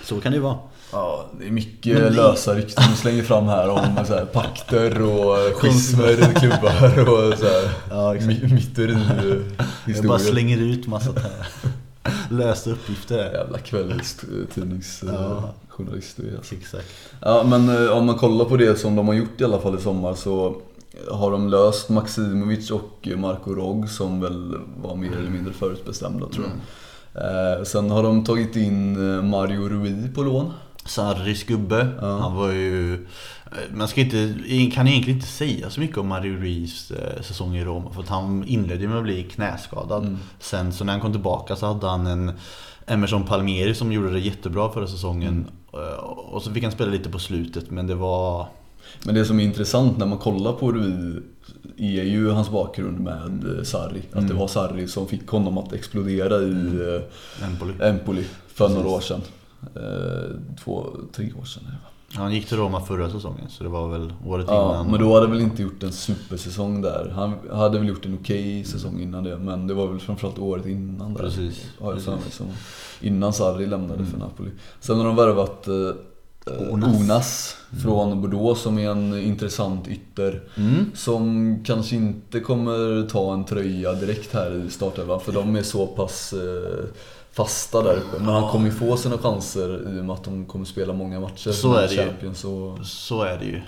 [0.03, 0.59] Så kan det ju vara.
[0.91, 5.01] Ja, det är mycket Men lösa rykten du slänger fram här om så här, pakter
[5.01, 8.97] och schismer i klubbar och så här, Ja, my- myteri
[9.87, 11.47] Jag bara slänger ut massa här.
[12.29, 13.31] lösa uppgifter.
[13.33, 16.55] Jävla kvällstidningsjournalist är alltså.
[16.55, 16.87] Exakt.
[17.21, 19.77] Ja men eh, om man kollar på det som de har gjort i alla fall
[19.77, 20.55] i sommar så
[21.11, 26.45] har de löst Maximovic och Marco Rog som väl var mer eller mindre förutbestämda tror
[26.45, 26.53] jag.
[27.57, 30.51] Eh, sen har de tagit in eh, Mario Rui på lån.
[30.85, 32.17] Sarris gubbe, Ja.
[32.17, 33.05] han var ju...
[33.73, 34.33] Man ska inte,
[34.73, 38.07] kan egentligen inte säga så mycket om Mario Ruiz eh, säsong i Roma för att
[38.09, 40.03] han inledde med att bli knäskadad.
[40.03, 40.17] Mm.
[40.39, 42.31] Sen så när han kom tillbaka så hade han en
[42.87, 45.45] Emerson Palmieri som gjorde det jättebra förra säsongen.
[45.73, 48.47] Eh, Och så fick han spela lite på slutet men det var...
[49.03, 51.21] Men det som är intressant när man kollar på Rui
[51.77, 54.01] är ju hans bakgrund med eh, Sarri.
[54.13, 56.51] Att det var Sarri som fick honom att explodera i
[57.41, 57.73] eh, Empoli.
[57.81, 58.23] Empoli
[58.53, 58.77] för Precis.
[58.83, 59.21] några år sedan.
[59.75, 60.29] Eh,
[60.63, 61.63] Två, tre år sedan.
[62.13, 64.91] Han gick till Roma förra säsongen så det var väl året Ja, innan.
[64.91, 67.11] men då hade väl inte gjort en supersäsong där.
[67.15, 70.65] Han hade väl gjort en okej säsong innan det, men det var väl framförallt året
[70.65, 71.21] innan där.
[71.21, 72.07] Precis, mig, precis.
[72.07, 72.19] Mm.
[72.31, 72.47] som-
[73.01, 74.49] Innan Sarri lämnade för Napoli.
[74.79, 75.73] Sen har de värvat eh,
[76.53, 76.95] eh, Onas.
[77.01, 80.43] Onas, från Bordeaux som är en intressant ytter.
[80.57, 80.85] Mm.
[80.95, 85.87] Som kanske inte kommer ta en tröja direkt här i startelvan för de är så
[85.87, 86.85] pass eh,
[87.39, 88.19] fasta där uppe.
[88.19, 91.19] Men han kommer ju få sina chanser i och med att de kommer spela många
[91.19, 91.97] matcher Så är det ju.
[92.01, 92.85] Champions och...
[92.85, 93.61] Så är det ju.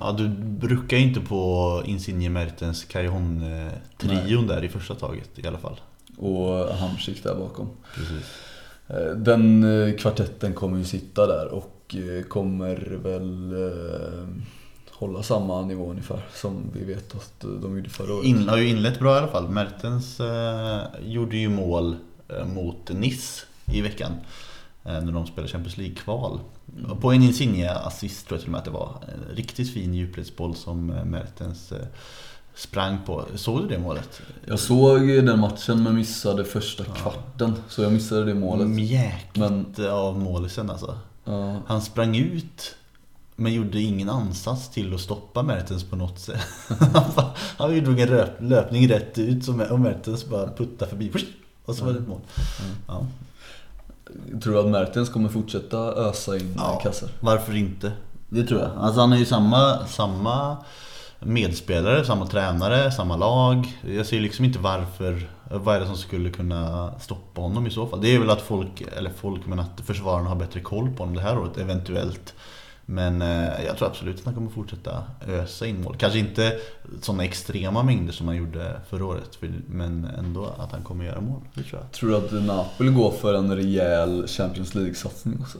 [0.00, 0.28] Ja, du
[0.68, 5.80] brukar ju inte på Insigne Mertens Cajon-trion där i första taget i alla fall.
[6.16, 7.68] och Hamsik där bakom.
[7.94, 8.30] Precis.
[8.88, 13.54] Eh, Den eh, kvartetten kommer ju sitta där och eh, kommer väl
[14.90, 18.24] hålla samma nivå ungefär som vi vet att de gjorde förra året.
[18.26, 19.48] In, har ju inlett bra i alla fall.
[19.48, 21.96] Mertens eh, gjorde ju mål
[22.54, 24.12] mot Nice i veckan.
[24.84, 26.40] Eh, när de spelade Champions League-kval.
[27.00, 28.96] På en Insigne-assist tror jag till och med att det var.
[29.30, 31.78] En riktigt fin djupledsboll som eh, Mertens eh,
[32.54, 33.24] sprang på.
[33.34, 34.20] Såg du det målet?
[34.46, 37.52] Jag såg den matchen men missade första kvarten.
[37.68, 38.68] Så jag missade det målet.
[38.68, 40.98] Mjäkigt Men- av målisen alltså.
[41.24, 42.76] Ja, Han sprang ut
[43.36, 46.40] men gjorde ingen ansats till att stoppa Mertens på något sätt.
[47.56, 51.10] Han drog en löpning rätt ut och Mertens bara puttade förbi.
[51.72, 52.20] Och så var det ett mål.
[52.88, 53.06] Ja.
[54.42, 56.80] tror du att Mertens kommer fortsätta ösa in Ja.
[56.82, 57.08] kassar?
[57.20, 57.92] Varför inte?
[58.28, 58.70] Det tror jag.
[58.78, 60.56] Alltså han är ju samma, samma
[61.20, 63.78] medspelare, samma tränare, samma lag.
[63.96, 67.86] Jag ser liksom inte varför, vad är det som skulle kunna stoppa honom i så
[67.86, 68.00] fall?
[68.00, 71.14] Det är väl att folk, eller folk, men att försvararna har bättre koll på honom
[71.16, 72.34] det här året, eventuellt.
[72.86, 75.96] Men eh, jag tror absolut att han kommer fortsätta ösa in mål.
[75.98, 76.58] Kanske inte
[77.02, 81.40] sådana extrema mängder som han gjorde förra året, men ändå att han kommer göra mål.
[81.54, 81.92] Det tror jag.
[81.92, 85.58] Tror du att Napoli går för en rejäl Champions League-satsning också?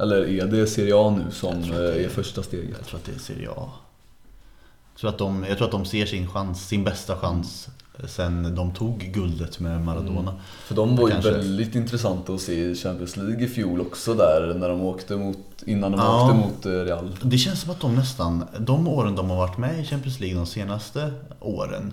[0.00, 2.70] Eller är det Serie A nu som eh, är är- första steget?
[2.78, 3.70] Jag tror att det är Serie A.
[4.92, 7.68] Jag tror att de, jag tror att de ser sin chans, sin bästa chans
[8.08, 10.34] sen de tog guldet med Maradona.
[10.64, 11.30] För de var ju Kanske.
[11.30, 15.38] väldigt intressanta att se i Champions League i fjol också där när de åkte mot,
[15.66, 16.24] innan de Ja.
[16.24, 17.16] åkte mot eh, Real.
[17.22, 20.36] Det känns som att de nästan, de åren de har varit med i Champions League
[20.38, 21.92] de senaste åren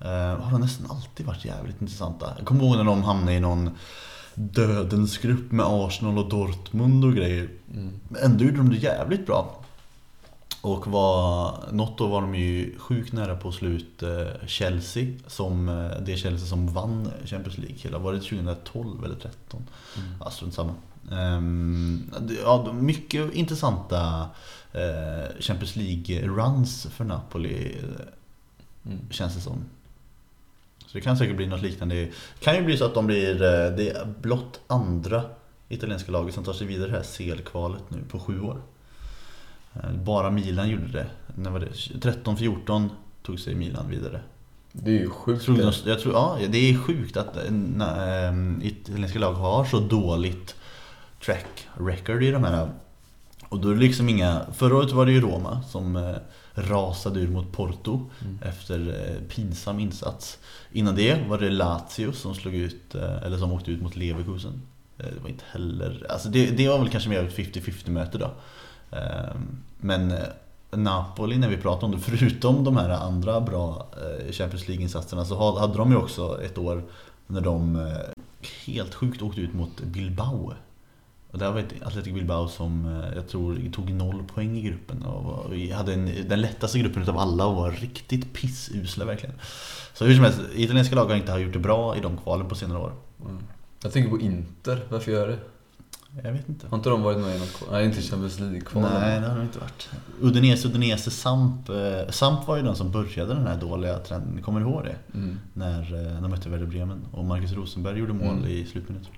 [0.00, 0.08] eh,
[0.40, 2.26] har de nästan alltid varit jävligt intressanta.
[2.38, 3.70] Jag kommer ihåg när de hamnade i någon
[4.34, 7.48] dödens grupp med Arsenal och Dortmund och grejer.
[8.08, 9.60] Men ändå gjorde de det jävligt bra.
[10.64, 15.90] Och var, något år var de ju sjukt nära på slut eh, Chelsea, som eh,
[16.00, 17.78] det Chelsea som vann Champions League.
[17.82, 19.62] Eller var det 2012 eller 2013?
[20.20, 20.74] Ja, strunt samma.
[21.12, 22.10] Ehm,
[22.44, 24.28] ja, mycket intressanta
[24.72, 27.76] eh, Champions League-runs för Napoli,
[28.86, 28.98] Mm.
[29.10, 29.64] känns det som.
[30.78, 31.94] Så det kan säkert bli något liknande.
[31.94, 32.10] Det
[32.40, 33.34] kan ju bli så att de blir
[33.76, 35.22] det blott andra
[35.68, 38.60] italienska laget som tar sig vidare det här CL-kvalet nu på sju år.
[39.82, 41.06] Eh, Bara Milan gjorde det.
[41.34, 41.70] När var det?
[41.70, 42.88] 13-14
[43.22, 44.20] tog sig Milan vidare.
[44.72, 45.44] Det är ju sjukt.
[45.44, 49.80] Tror de, jag tror, ja, det är sjukt att eh, ähm, italienska lag har så
[49.80, 50.54] dåligt
[51.24, 52.68] track record i de här.
[53.48, 54.40] Och då är det liksom inga...
[54.54, 56.14] Förra året var det ju Roma som eh,
[56.54, 58.10] rasade ur mot Porto
[58.42, 60.38] efter eh, pinsam insats.
[60.72, 64.62] Innan det var det Lazio som slog ut, eller som åkte ut mot Leverkusen.
[64.96, 66.06] Det var inte heller...
[66.08, 68.30] Alltså det, det var väl kanske mer ett 50-50 möte då.
[68.94, 70.18] Ehm, men eh,
[70.70, 75.58] Napoli, när vi pratar om det, förutom de här andra bra eh, Champions League-insatserna så
[75.58, 76.82] hade de ju också ett år
[77.26, 78.22] när de eh,
[78.66, 80.54] helt sjukt åkte ut mot Bilbao.
[81.30, 85.52] Och det var ett Athletic Bilbao som jag tror tog noll poäng i gruppen och
[85.52, 89.34] vi hade en, den lättaste gruppen utav alla och var riktigt pissusla verkligen.
[89.94, 92.54] Så hur som helst, italienska lag har inte gjort det bra i de kvalen på
[92.54, 92.92] senare år.
[93.24, 93.38] Mm.
[93.82, 95.38] Jag tänker på Inter, varför gör det?
[96.22, 96.66] Jag vet inte.
[96.68, 98.82] Har inte de varit med i något Nej, inte Champions League-kval.
[99.00, 99.88] Nej, det har de inte varit.
[100.20, 101.68] Udinese, Udinese, Samp.
[101.68, 104.42] eh, Samp var ju den som började den här dåliga trenden.
[104.42, 104.96] Kommer du ihåg det?
[105.18, 105.38] Mm.
[105.52, 105.80] När
[106.14, 108.44] eh, de mötte Werder Bremen och Marcus Rosenberg gjorde mål Mm.
[108.50, 109.10] i slutminuten.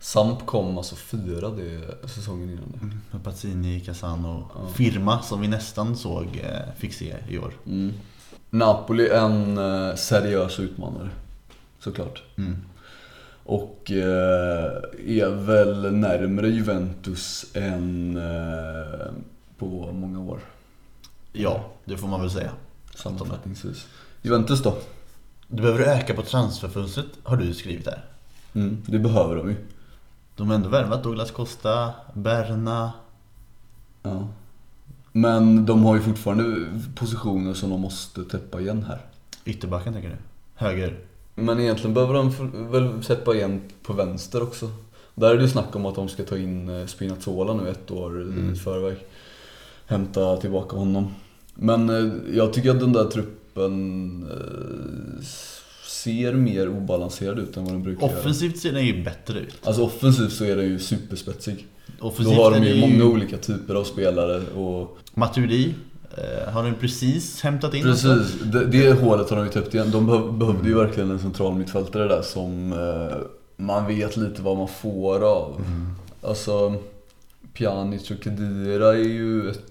[0.00, 3.00] Samp kom alltså fyra det säsongen innan.
[3.10, 4.68] Med Pazzini, Casano, Ja.
[4.72, 7.52] Firma som vi nästan såg eh, fick se i år.
[7.66, 7.92] Mm.
[8.50, 9.56] Napoli en
[9.96, 11.10] seriös utmanare.
[11.78, 12.22] Såklart.
[12.36, 12.56] Mm.
[13.48, 14.72] Och eh,
[15.06, 19.06] är väl närmre Juventus än eh,
[19.58, 20.40] på många år.
[21.32, 22.50] Ja, det får man väl säga.
[22.94, 23.86] Sammanfattningsvis.
[24.22, 24.78] Juventus då?
[25.46, 28.04] Du behöver öka på transferfönstret har du skrivit där.
[28.54, 29.56] Mm, det behöver de ju.
[30.36, 32.92] De har ändå värvat Douglas Costa, Berna.
[34.02, 34.28] Ja.
[35.12, 39.00] Men de har ju fortfarande positioner som de måste täppa igen här.
[39.44, 40.16] Ytterbacken tänker du?
[40.54, 40.98] Höger?
[41.38, 42.32] Men egentligen behöver de
[42.70, 44.70] väl täppa igen på vänster också.
[45.14, 47.90] Där är det ju snack om att de ska ta in eh, Spinazzola nu ett
[47.90, 48.52] år Mm.
[48.52, 48.96] i förväg.
[49.86, 51.14] Hämta tillbaka honom.
[51.54, 55.24] Men eh, jag tycker att den där truppen eh,
[55.86, 58.18] ser mer obalanserad ut än vad den brukar göra.
[58.18, 59.54] Offensivt ser den ju bättre ut.
[59.62, 61.66] Alltså offensivt så är den ju superspetsig.
[62.00, 65.72] Då Offensivt har är de ju många olika typer av spelare och Matuidi eh,
[66.52, 67.82] har de precis hämtat in.
[67.82, 69.90] Precis, det, det hålet har de ju täppt igen.
[69.90, 73.16] De behöv, behövde ju verkligen en central mittfältare där som eh,
[73.56, 75.54] man vet lite vad man får av.
[75.66, 75.86] Mm.
[76.22, 76.74] Alltså,
[77.52, 79.62] Pjanic och Khedira är ju ett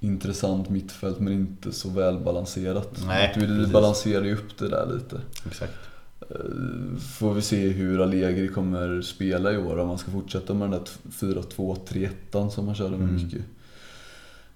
[0.00, 2.90] intressant mittfält men inte så välbalanserat.
[3.06, 3.72] Nej, Du precis.
[3.72, 5.20] balanserar ju upp det där lite.
[5.46, 5.72] Exakt.
[6.30, 10.70] Eh, Får vi se hur Allegri kommer spela i år om man ska fortsätta med
[10.70, 13.14] den där 4-2-3-1 som han körde med Mm.
[13.24, 13.42] mycket.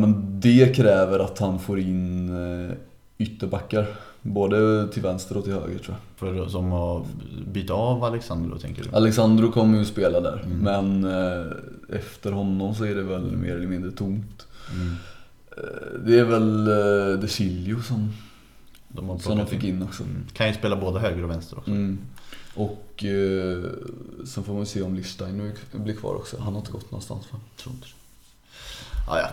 [0.00, 2.76] Men det kräver att han får in eh,
[3.18, 3.86] ytterbackar.
[4.22, 5.98] Både till vänster och till höger tror jag.
[6.16, 7.06] För som att
[7.52, 8.88] byta av Alexander då tänker du?
[8.92, 10.42] Alexandro kommer ju spela där.
[10.44, 10.58] Mm.
[10.58, 11.52] Men eh,
[11.98, 14.46] efter honom så är det väl mer eller mindre tomt.
[14.74, 14.96] Mm.
[15.56, 16.64] Eh, det är väl
[17.20, 18.12] De Chilio som,
[18.88, 20.02] De som de fick in också.
[20.02, 20.26] Mm.
[20.32, 21.70] Kan ju spela både höger och vänster också.
[21.70, 21.98] Mm.
[22.54, 23.62] Och eh,
[24.26, 26.36] sen får man se om Lichstein blir kvar också.
[26.40, 27.40] Han har inte gått någonstans va?
[27.56, 27.92] Tror inte det.
[29.12, 29.28] Ah, ja.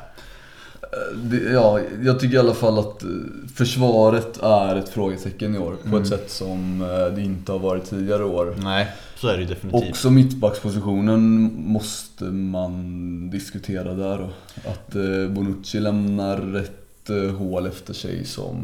[0.92, 3.10] Eh, ja, jag tycker i alla fall att eh,
[3.56, 5.76] försvaret är ett frågetecken i år.
[5.84, 6.02] På Mm.
[6.02, 8.56] ett sätt som eh, det inte har varit tidigare år.
[8.64, 9.90] Nej, så är det ju definitivt.
[9.90, 14.30] Också mittbackspositionen måste man diskutera där då.
[14.70, 14.96] Att
[15.30, 16.64] Bonucci lämnar
[17.10, 18.58] eh, hål efter sig som...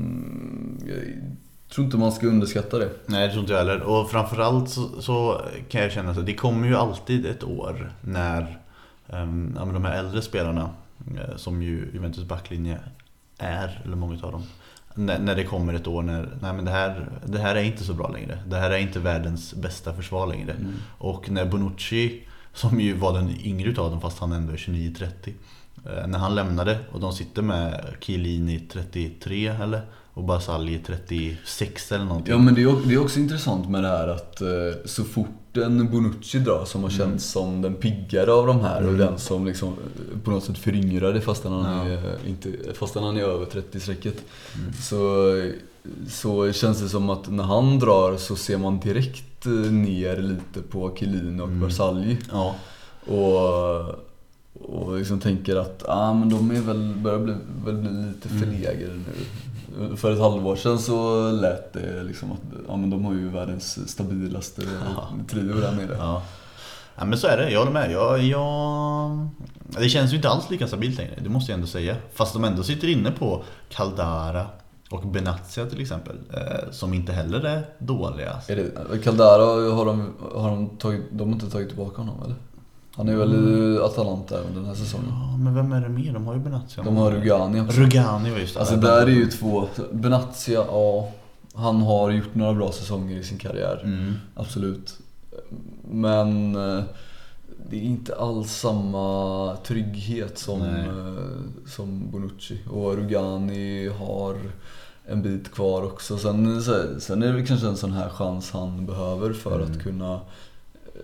[0.87, 2.89] Jag tror inte man ska underskatta det.
[3.05, 3.81] Nej, det tror inte jag heller.
[3.81, 8.59] Och framförallt så, så kan jag känna att det kommer ju alltid ett år när
[9.09, 10.69] um, de här äldre spelarna,
[11.35, 12.79] som ju Juventus backlinje
[13.37, 14.43] är, eller många av dem.
[14.95, 17.83] När, när det kommer ett år när, nej men det här, det här är inte
[17.83, 18.39] så bra längre.
[18.47, 20.51] Det här är inte världens bästa försvar längre.
[20.51, 20.73] Mm.
[20.97, 22.21] Och när Bonucci,
[22.53, 25.07] som ju var den yngre utav dem fast han ändå är 29-30.
[25.85, 29.81] eh, När han lämnade och de sitter med Chiellini 33 eller?
[30.15, 32.31] Och Basalli 36 eller någonting.
[32.33, 34.47] Ja men det är, o- det är också intressant med det här att eh,
[34.85, 35.27] så fort
[35.57, 38.97] en Bonucci drar som har känts som den piggare av de här och Mm.
[38.99, 41.93] den som liksom eh, på något sätt föryngrar det fastän han, Ja.
[41.93, 44.15] är, inte, fastän han är över 30-strecket.
[44.55, 44.73] Mm.
[44.73, 45.31] Så,
[46.09, 50.67] så känns det som att när han drar så ser man direkt eh, ner lite
[50.69, 51.59] på Chiellini och Mm.
[51.61, 52.17] Barzagli.
[52.31, 52.55] Ja,
[53.05, 53.95] Och,
[54.83, 57.33] och liksom tänker att ah, men de är väl, börjar bli,
[57.65, 58.41] väl bli lite Mm.
[58.41, 59.25] förlegade nu.
[59.95, 63.89] För ett halvår sedan så lät det liksom att ja, men de har ju världens
[63.89, 64.61] stabilaste
[64.95, 65.07] Ja.
[65.29, 65.95] trio där nere.
[65.99, 66.21] ja.
[66.95, 67.91] Ja men så är det, jag håller med.
[67.91, 69.27] Jag, jag...
[69.81, 71.95] Det känns ju inte alls lika stabilt längre, det måste jag ändå säga.
[72.13, 74.45] Fast de ändå sitter inne på Caldara
[74.89, 76.15] och Benazia till exempel.
[76.33, 78.39] Eh, som inte heller är dåliga.
[78.47, 82.35] Är det, Caldara har de, har de tagit, de har inte tagit tillbaka honom eller?
[82.95, 85.07] Han är väl i Atalanta även den här säsongen.
[85.09, 86.13] Ja, men vem är det mer?
[86.13, 86.83] De har ju Benazia.
[86.83, 87.79] De har Rugani också.
[87.81, 88.59] Rugani var just det.
[88.59, 91.11] Alltså där är ju två, Benazia, ja.
[91.55, 93.81] Han har gjort några bra säsonger i sin karriär.
[93.83, 94.13] Mm.
[94.35, 94.97] Absolut.
[95.91, 96.83] Men eh,
[97.69, 100.85] det är inte alls samma trygghet som, Nej.
[100.87, 102.59] eh, som Bonucci.
[102.71, 104.35] Och Rugani har
[105.05, 106.17] en bit kvar också.
[106.17, 109.71] Sen, så- sen är det kanske en sån här chans han behöver för Mm.
[109.71, 110.19] att kunna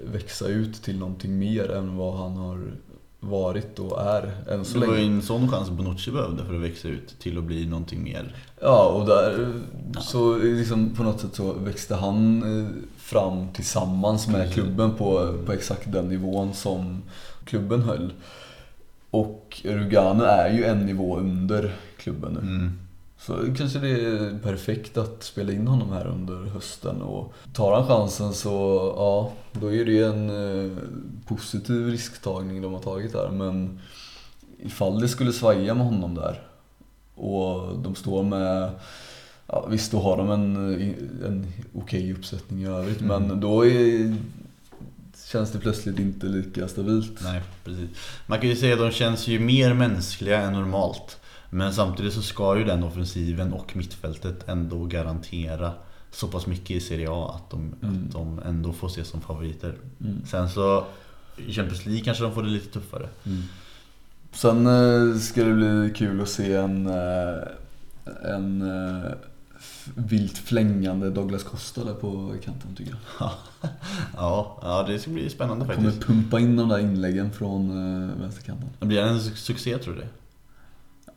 [0.02, 2.72] växa ut till någonting mer än vad han har
[3.20, 5.16] varit och är än så Det var ju länge.
[5.16, 8.36] en sån chans Bonucci behövde för att växa ut till att bli någonting mer.
[8.62, 9.54] Ja, och där
[10.02, 12.68] så liksom på något sätt så växte han eh,
[12.98, 14.54] fram tillsammans med Precis.
[14.54, 17.02] klubben på, på exakt den nivån som
[17.46, 18.14] klubben höll.
[19.12, 22.40] Och Rugano är ju en nivå under klubben nu.
[22.40, 22.80] Mm.
[23.20, 27.88] Så kanske det är perfekt att spela in honom här under hösten och tar han
[27.88, 28.50] chansen så
[28.98, 30.78] ja, då är det en eh,
[31.28, 33.30] positiv risktagning de har tagit där.
[33.30, 33.80] Men
[34.60, 36.42] ifall det skulle svaja med honom där
[37.16, 38.72] och de står med
[39.52, 40.56] Ja, visst, då har de en,
[41.26, 43.24] en okej uppsättning i övrigt Mm.
[43.24, 44.16] men då är,
[45.32, 47.20] känns det plötsligt inte lika stabilt.
[47.24, 47.90] Nej, precis.
[48.28, 51.20] Man kan ju säga att de känns ju mer mänskliga än normalt.
[51.50, 55.72] Men samtidigt så ska ju den offensiven och mittfältet ändå garantera
[56.12, 58.06] så pass mycket i Serie A att de, Mm.
[58.06, 59.76] att de ändå får ses som favoriter.
[60.02, 60.22] Mm.
[60.26, 60.86] Sen så
[61.38, 63.10] i Champions League kanske de får det lite tuffare.
[64.32, 67.44] Sen eh, ska det bli kul att se en, eh,
[68.24, 69.12] en eh,
[69.96, 73.32] vilt flängande Douglas Costa där på kanten tycker jag.
[74.16, 76.08] Ja, ja det ska bli spännande Han kommer faktiskt.
[76.08, 77.70] pumpa in de där inläggen från
[78.22, 78.70] vänsterkanten.
[78.80, 80.08] Blir det en su- succé tror du det?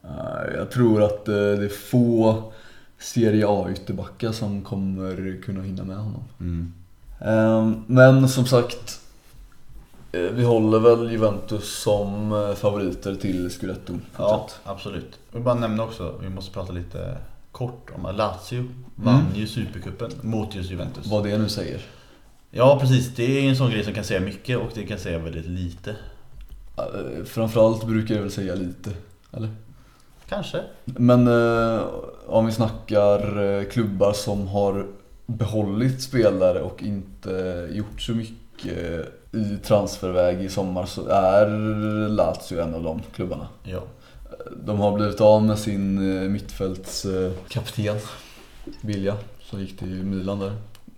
[0.04, 2.42] Eh, Jag tror att eh, det är få
[2.98, 6.22] Serie A-ytterbackar som kommer kunna hinna med honom.
[6.40, 6.72] Mm.
[7.20, 9.00] Eh, Men som sagt,
[10.12, 13.98] eh, vi håller väl Juventus som favoriter till Scudetto.
[14.16, 15.18] Ja, absolut.
[15.30, 17.16] Jag vill bara nämna också, vi måste prata lite
[17.52, 21.06] kort om Lazio vann ju Supercupen mot just Juventus.
[21.06, 21.80] Vad det nu säger.
[22.50, 23.14] Ja, precis.
[23.14, 25.96] Det är en sån grej som kan säga mycket och det kan säga väldigt lite.
[27.24, 28.90] Framförallt brukar jag väl säga lite,
[29.32, 29.48] eller?
[30.32, 30.62] Kanske.
[30.84, 31.82] Men eh,
[32.26, 34.86] om vi snackar eh, klubbar som har
[35.26, 41.46] behållit spelare och inte gjort så mycket i transferväg i sommar så är
[42.08, 43.48] Lazio en av de klubbarna.
[43.62, 43.82] Ja.
[44.64, 47.96] De har blivit av med sin eh, mittfältskapten
[48.80, 50.52] Vilja som gick till Milan där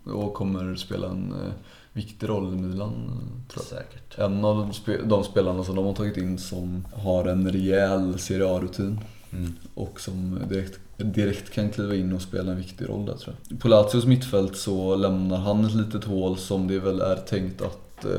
[0.05, 1.53] och kommer spela en eh,
[1.93, 3.79] viktig roll i Milan eh, tror jag.
[3.79, 4.19] Säkert.
[4.19, 8.19] En av de, spe- de spelarna som de har tagit in som har en rejäl
[8.19, 9.01] Serie A-rutin
[9.37, 9.53] Mm.
[9.75, 13.61] och som direkt, direkt kan kliva in och spela en viktig roll där tror jag.
[13.61, 18.05] På Lazios mittfält så lämnar han ett litet hål som det väl är tänkt att
[18.05, 18.11] eh,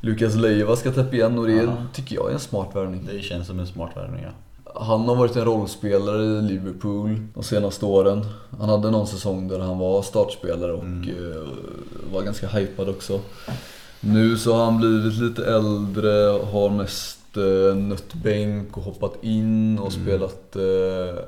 [0.00, 1.76] Lukas Leiva ska täppa igen och det Ja.
[1.94, 3.08] tycker jag är en smart värvning.
[3.12, 4.30] Det känns som en smart värvning, ja.
[4.74, 8.26] Han har varit en rollspelare i Liverpool de senaste åren.
[8.60, 11.08] Han hade någon säsong där han var startspelare och Mm.
[11.08, 11.48] eh,
[12.12, 13.20] var ganska hypad också.
[14.00, 16.10] Nu så har han blivit lite äldre,
[16.52, 17.18] har mest
[17.76, 20.04] nött bänk och hoppat in och Mm.
[20.06, 21.22] spelat, eh,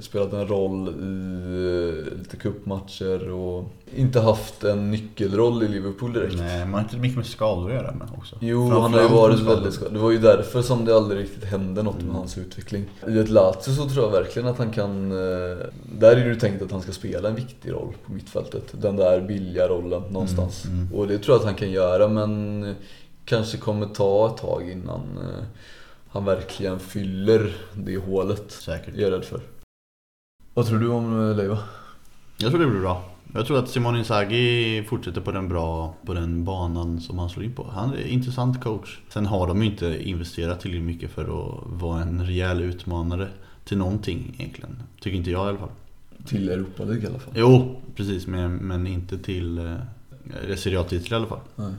[0.00, 3.64] spelat en roll i eh, lite cupmatcher och
[3.96, 6.36] inte haft en nyckelroll i Liverpool direkt.
[6.38, 8.36] Nej, man har inte mycket med skador att göra med också.
[8.40, 9.92] Jo, han har ju varit väldigt skadad.
[9.94, 12.06] Det var ju därför som det aldrig riktigt hände något Mm.
[12.06, 12.84] med hans utveckling.
[13.08, 15.12] I ett Lazio så tror jag verkligen att han kan...
[15.12, 15.56] eh,
[15.98, 18.62] Där är det ju tänkt att han ska spela en viktig roll på mittfältet.
[18.72, 20.64] Den där billiga rollen någonstans.
[20.64, 20.94] Mm, mm.
[20.94, 22.74] Och det tror jag att han kan göra men eh,
[23.24, 25.44] kanske kommer ta ett tag innan eh,
[26.08, 28.50] han verkligen fyller det hålet.
[28.50, 28.94] Säkert.
[28.94, 29.40] Är jag rädd för.
[30.54, 31.58] Vad tror du om eh, Leiva?
[32.36, 33.10] Jag tror det blir bra.
[33.34, 37.44] Jag tror att Simone Inzaghi fortsätter på den bra, på den banan som han slår
[37.44, 37.66] in på.
[37.72, 38.98] Han är en intressant coach.
[39.08, 43.28] Sen har de ju inte investerat tillräckligt mycket för att vara en rejäl utmanare
[43.64, 44.82] till någonting egentligen.
[45.00, 45.70] Tycker inte jag i alla fall.
[46.26, 47.34] Till Europa League i alla fall.
[47.36, 48.26] Jo, precis.
[48.26, 51.40] Men, men inte till eh, Serie A-titel i alla fall.
[51.56, 51.72] Nej.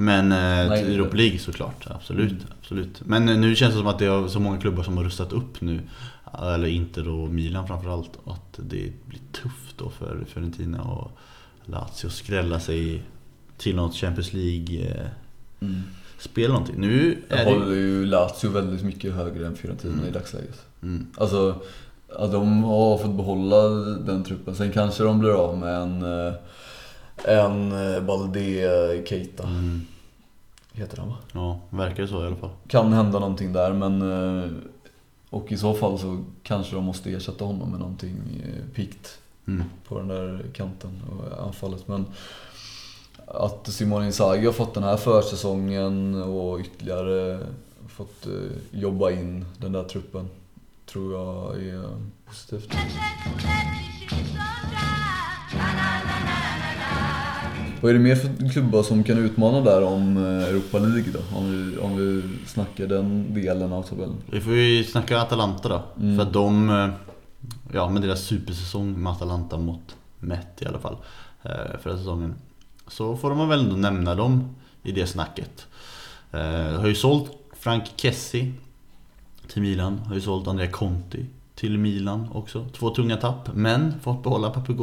[0.00, 2.44] Men eh, Europa League såklart, absolut, Mm.
[2.60, 3.00] absolut.
[3.04, 5.32] Men eh, nu känns det som att det är så många klubbar som har rustat
[5.32, 5.80] upp nu.
[6.42, 8.10] Eller Inter och Milan framförallt.
[8.26, 11.10] Att det blir tufft då för Fiorentina och
[11.64, 13.02] Lazio att skrälla sig
[13.58, 16.52] till något Champions League-spel Mm.
[16.52, 16.80] någonting.
[16.80, 17.50] Nu är det...
[17.52, 20.06] håller ju Lazio väldigt mycket högre än Fiorentina Mm.
[20.08, 20.66] i dagsläget.
[20.82, 21.06] Mm.
[21.16, 21.60] Alltså,
[22.16, 23.68] att de har fått behålla
[24.06, 24.54] den truppen.
[24.54, 26.34] Sen kanske de blir av med en, eh,
[27.24, 29.48] en eh, Balde Keita.
[29.48, 29.86] Mm.
[30.80, 31.16] Heter han va?
[31.32, 32.50] Ja, verkar så i alla fall.
[32.68, 34.02] Kan hända någonting där men...
[34.44, 34.50] eh,
[35.30, 39.64] Och i så fall så kanske de måste ersätta honom med någonting eh, pikt Mm.
[39.88, 41.88] på den där kanten och anfallet.
[41.88, 42.06] Men
[43.26, 47.38] att Simone Inzaghi har fått den här försäsongen och ytterligare
[47.88, 48.32] fått eh,
[48.80, 50.28] jobba in den där truppen
[50.86, 51.84] tror jag är
[52.26, 52.72] positivt.
[57.80, 61.38] Vad är det mer för klubbar som kan utmana där om eh, Europa League då?
[61.38, 64.16] Om vi, om vi snackar den delen av tabellen.
[64.30, 65.82] Vi får ju snacka Atalanta då.
[66.02, 66.16] Mm.
[66.16, 66.88] För att de, eh,
[67.72, 70.96] ja med deras supersäsong med Atalanta mot mätt i alla fall.
[71.42, 71.50] eh,
[71.82, 72.34] Förra säsongen.
[72.88, 75.66] Så får man väl ändå nämna dem i det snacket.
[76.32, 78.52] Eh, Har ju sålt Frank Kessie
[79.48, 79.98] till Milan.
[79.98, 82.66] Har ju sålt Andrea Conti till Milan också.
[82.72, 84.74] Två tunga tapp, men fått behålla Papu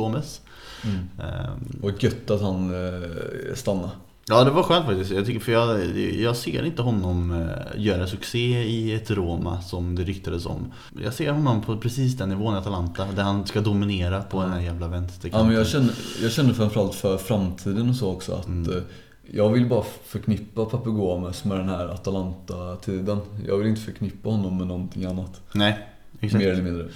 [0.83, 0.99] Gomez.
[1.19, 3.89] Eh, Och gött att han eh, stannar.
[4.29, 5.11] Ja det var skönt faktiskt.
[5.11, 9.95] Jag, tycker, för jag, jag ser inte honom eh, göra succé i ett Roma som
[9.95, 10.73] det ryktades om.
[11.03, 14.51] Jag ser honom på precis den nivån i Atalanta där han ska dominera på den
[14.51, 15.39] här jävla vänsterkanten.
[15.39, 18.77] Ja, men jag känner, jag känner framförallt för framtiden och så också att Mm.
[18.77, 18.83] eh,
[19.31, 23.19] jag vill bara förknippa Papu Gomez med den här Atalanta-tiden.
[23.47, 25.41] Jag vill inte förknippa honom med någonting annat.
[25.53, 25.79] Nej,
[26.19, 26.43] exakt.
[26.43, 26.87] Mer eller mindre.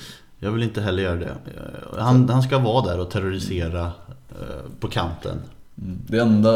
[0.44, 1.36] Jag vill inte heller göra det.
[1.98, 3.92] Han, han ska vara där och terrorisera
[4.30, 5.42] eh, på kanten.
[5.82, 6.00] Mm.
[6.08, 6.50] Det enda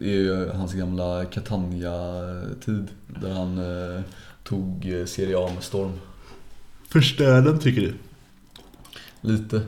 [0.00, 2.88] är ju hans gamla Catania-tid.
[3.06, 4.00] Där han eh,
[4.44, 5.92] tog eh, Serie A med storm.
[6.88, 7.94] Förstör den tycker du?
[9.20, 9.62] Lite.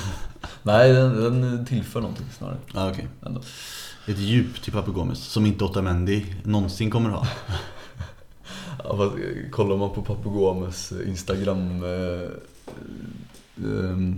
[0.62, 2.56] Nej, den, den tillför någonting snarare.
[2.74, 3.08] Ja, okej.
[3.26, 3.40] Ändå.
[4.06, 7.26] Ett djup till Papu Gomez som inte Otamendi någonsin kommer ha.
[8.84, 12.28] Ja, fast, eh, kollar man på Papu Gomes Instagram eh,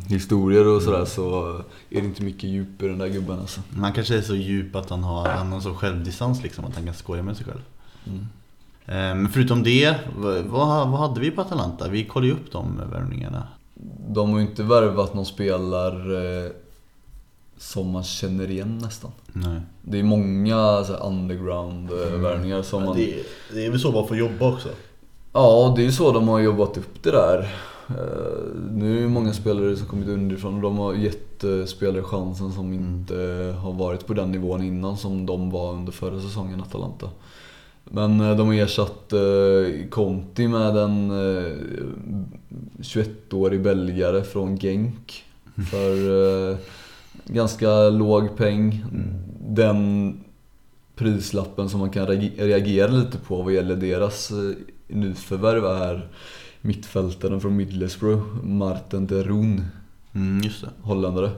[0.09, 1.57] historier och sådär så
[1.91, 3.61] är det inte mycket djup i den där gubben alltså.
[3.77, 6.85] Han kanske är så djup att han har, han har så självdistans liksom att han
[6.85, 7.63] kan skoja med sig själv.
[8.07, 8.27] Mm.
[8.87, 11.89] Eh, Men förutom det, vad, vad hade vi på Atalanta?
[11.89, 13.49] Vi kollade ju upp de värvningarna.
[14.09, 16.53] De har ju inte värvat någon spelare eh,
[17.59, 19.11] som man känner igen nästan.
[19.33, 19.61] Nej.
[19.83, 22.97] Det är många så här, underground-värvningar som man...
[22.97, 24.69] det, det är väl så man får jobba också.
[25.33, 27.49] Ja, det är ju så de har jobbat upp det där.
[27.89, 27.95] Eh,
[28.73, 32.73] Nu är det många spelare som kommit underifrån och de har gett spelare chansen som
[32.73, 33.15] inte
[33.63, 37.11] har varit på den nivån innan som de var under förra säsongen, Atalanta.
[37.85, 41.53] Men eh, de har ersatt eh, Conti med en eh,
[42.79, 45.25] 21-årig belgare från Genk
[45.71, 46.57] för eh,
[47.25, 48.85] ganska låg peng.
[49.49, 50.15] Den
[50.97, 54.33] prislappen som man kan reage- reagera lite på vad gäller deras
[54.89, 56.09] nyförvärv är
[56.61, 59.65] mittfältaren från Middlesbrough, Martin de Roon,
[60.13, 60.69] Mm, just det.
[60.83, 61.31] holländare.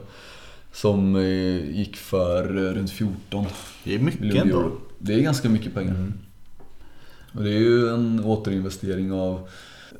[0.73, 3.45] Som eh, gick för eh, runt 14
[3.83, 4.71] Det är mycket ändå.
[4.99, 5.95] Det är ganska mycket pengar.
[5.95, 6.13] Mm.
[7.33, 9.47] Och det är ju en återinvestering av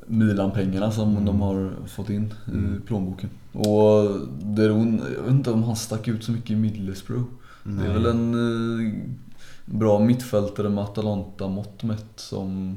[0.06, 1.24] Milan-pengarna som Mm.
[1.24, 2.76] de har fått in Mm.
[2.76, 3.30] i plånboken.
[3.52, 4.10] Och
[4.42, 7.24] Deron, jag vet inte om han stack ut så mycket i Middlesbrough.
[7.64, 8.34] Det är väl en
[8.86, 8.92] eh,
[9.64, 12.76] bra mittfältare med Atalanta-mått mätt som...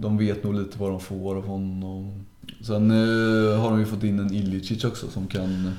[0.00, 2.24] De vet nog lite vad de får av honom.
[2.62, 5.70] Sen eh, har de ju fått in en Ilicic också som kan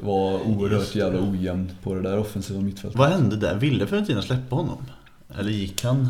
[0.00, 2.98] vara oerhört jävla ojämn på det där offensiva mittfältet.
[2.98, 3.54] Vad hände där?
[3.58, 4.78] Ville Fiorentina släppa honom?
[5.38, 6.08] Eller gick han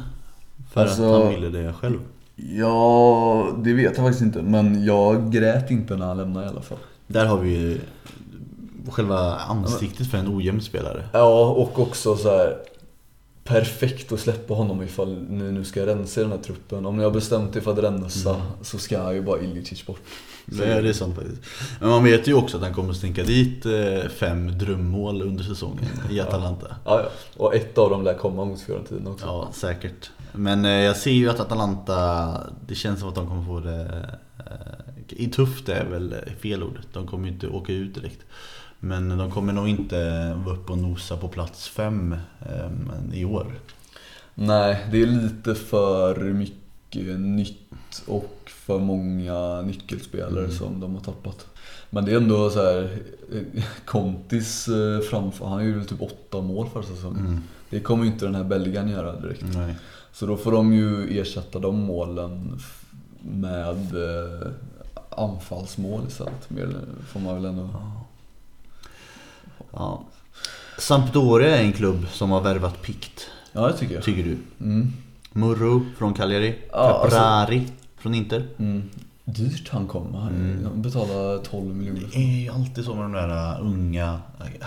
[0.72, 1.98] för Alltså- att han ville det själv?
[2.36, 4.42] Ja, det vet jag faktiskt inte.
[4.42, 6.78] Men jag grät inte när han lämnade i alla fall.
[7.06, 7.80] Där har vi ju
[8.88, 11.08] själva ansiktet för en ojämn spelare.
[11.12, 12.56] Ja, och också så här
[13.44, 16.86] perfekt att släppa honom ifall ni nu ska rensa i den här truppen.
[16.86, 18.46] Om ni har bestämt er för att rensa Mm.
[18.62, 20.00] så ska ju bara Ilicic bort.
[20.46, 21.42] Det är, det är sant faktiskt.
[21.80, 25.44] Men man vet ju också att han kommer att stänka dit eh, fem drömmål under
[25.44, 26.76] säsongen i Atalanta.
[26.84, 27.08] Ja, ja.
[27.36, 29.26] Och ett av dem lär komma mot Fiorentina också.
[29.26, 30.10] Ja, säkert.
[30.32, 32.30] Men eh, jag ser ju att Atalanta,
[32.66, 34.08] det känns som att de kommer få det...
[34.38, 34.44] Eh,
[35.08, 36.80] I tufft är väl fel ord.
[36.92, 38.20] De kommer ju inte åka ut direkt.
[38.80, 42.70] Men de kommer nog inte vara uppe och nosa på plats fem eh,
[43.18, 43.46] i år.
[44.34, 50.56] Nej, det är lite för mycket nytt och för många nyckelspelare Mm.
[50.56, 51.46] som de har tappat.
[51.90, 52.98] Men det är ändå så här
[53.32, 57.26] eh, Contis eh, framför, han gjorde typ åtta mål förra säsongen.
[57.26, 57.40] Mm.
[57.70, 59.44] Det kommer ju inte den här belgaren göra direkt.
[59.54, 59.74] Nej.
[60.12, 62.58] Så då får de ju ersätta de målen
[63.22, 63.76] med
[65.10, 66.50] anfallsmål istället.
[66.50, 66.76] Mer,
[67.08, 67.68] får man väl ändå...
[67.72, 68.06] Ja.
[70.78, 74.04] Sampdoria är en klubb som har värvat pikt, Ja, det tycker jag.
[74.04, 74.36] tycker du?
[74.64, 74.92] Mm.
[75.32, 77.66] Murro från Cagliari, Ja, Caprari
[77.98, 78.46] från Inter.
[78.58, 78.82] Mm.
[79.24, 80.14] Dyrt han kom.
[80.14, 80.82] Han Mm.
[80.82, 82.00] betalade 12 miljoner.
[82.12, 83.28] Det är ju alltid så med de där
[83.60, 84.20] uh, unga,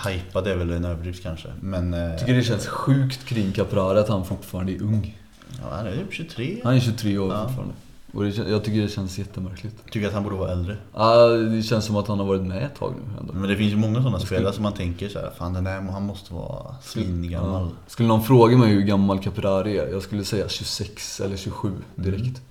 [0.07, 1.47] hypade är väl en överdrift kanske.
[1.61, 1.93] Men...
[1.93, 5.17] Jag tycker det känns sjukt kring Caprari att han fortfarande är ung.
[5.61, 6.61] Ja, han är typ 23.
[6.63, 7.43] Han är 23 år Ja.
[7.47, 7.73] fortfarande.
[8.13, 9.75] Och det, jag tycker det känns jättemärkligt.
[9.91, 10.77] Tycker att han borde vara äldre.
[10.93, 13.33] Ja, det känns som att han har varit med ett tag nu ändå.
[13.33, 15.81] Men det finns ju många sådana spelare som man tänker så här, fan den där,
[15.81, 17.61] han måste vara svingammal.
[17.61, 17.71] Ja.
[17.87, 22.41] Skulle någon fråga mig hur gammal Caprari är, jag skulle säga 26 eller 27 direkt.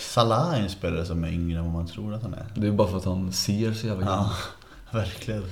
[0.00, 2.46] Salah är en spelare som är yngre än vad man tror att han är.
[2.54, 4.26] Det är bara för att han ser så jävla gammal
[4.92, 5.44] Ja, verkligen.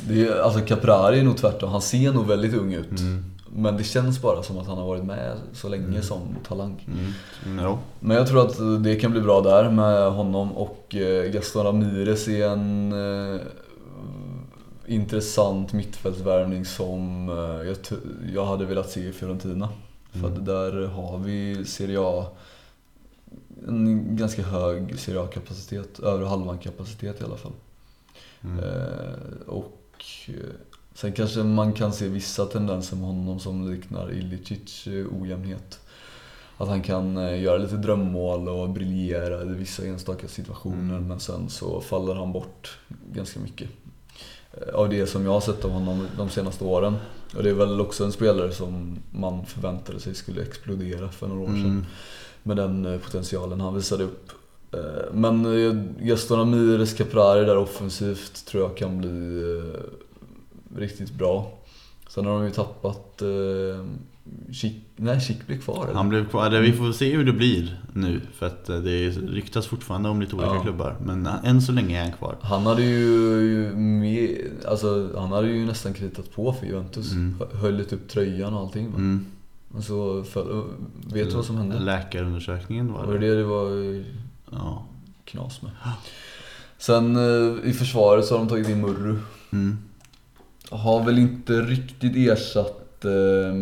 [0.00, 3.00] det är, Alltså Caprari är nog tvärtom, han ser nog väldigt ung ut.
[3.00, 3.24] Mm.
[3.56, 6.86] Men det känns bara som att han har varit med så länge som talang.
[6.86, 7.12] Mm.
[7.46, 7.78] Mm, jo.
[8.00, 12.28] Men jag tror att det kan bli bra där med honom och eh, Gaston Ramirez
[12.28, 13.40] är en eh,
[14.86, 17.76] intressant mittfältsvärvning som eh, jag,
[18.34, 19.68] jag hade velat se i Fiorentina.
[20.12, 22.26] För att där har vi Serie A,
[23.68, 27.52] en ganska hög Serie A-kapacitet, över halvan kapacitet i alla fall.
[28.44, 28.58] Mm.
[28.58, 30.34] Eh, och eh,
[30.94, 35.80] Sen kanske man kan se vissa tendenser med honom som liknar Ilicic eh, ojämnhet.
[36.56, 41.08] Att han kan eh, göra lite drömmål och briljera i vissa enstaka situationer Mm.
[41.08, 42.78] men sen så faller han bort
[43.12, 43.70] ganska mycket.
[44.52, 46.94] Eh, Av det som jag har sett av honom de senaste åren.
[47.36, 51.42] Och det är väl också en spelare som man förväntade sig skulle explodera för några
[51.42, 51.60] år sedan.
[51.64, 51.84] Mm.
[52.42, 54.30] Med den potentialen han visade upp.
[55.12, 59.62] Men Gaston Ramirez Caprari där offensivt tror jag kan bli
[60.76, 61.52] riktigt bra.
[62.08, 63.22] Sen har de ju tappat...
[63.22, 63.84] Eh,
[64.52, 65.94] Chic, nej, Chic blir kvar eller?
[65.94, 69.66] Han blev kvar, vi får se hur det blir nu för att eh, det ryktas
[69.66, 70.62] fortfarande om lite olika Ja.
[70.62, 70.96] klubbar.
[71.04, 72.36] Men än så länge är han kvar.
[72.42, 77.12] Han hade ju med, alltså, han hade ju nästan kritat på för Juventus.
[77.12, 77.34] Mm.
[77.38, 78.86] Hö- Höll lite upp tröjan och allting.
[78.86, 79.26] Mm.
[79.68, 80.62] Men så föll,
[81.12, 81.78] vet du vad som hände?
[81.78, 83.26] Läkarundersökningen var Var det det.
[83.30, 84.02] det det var eh,
[84.50, 84.84] Ja.
[85.24, 85.72] knas med?
[86.78, 89.18] Sen eh, i försvaret så har de tagit in Murru.
[89.52, 89.78] Mm.
[90.74, 93.54] Har väl inte riktigt ersatt eh, eh,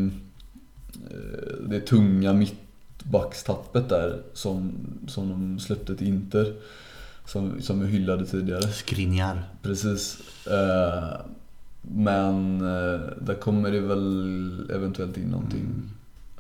[1.69, 4.73] det tunga mittbackstappet där som,
[5.09, 6.55] som de släppte till Inter.
[7.27, 8.63] Som, som vi hyllade tidigare.
[8.63, 9.43] Skriniar.
[9.63, 10.19] Precis.
[10.47, 11.21] Eh,
[11.83, 15.67] men eh, där kommer det väl eventuellt in någonting.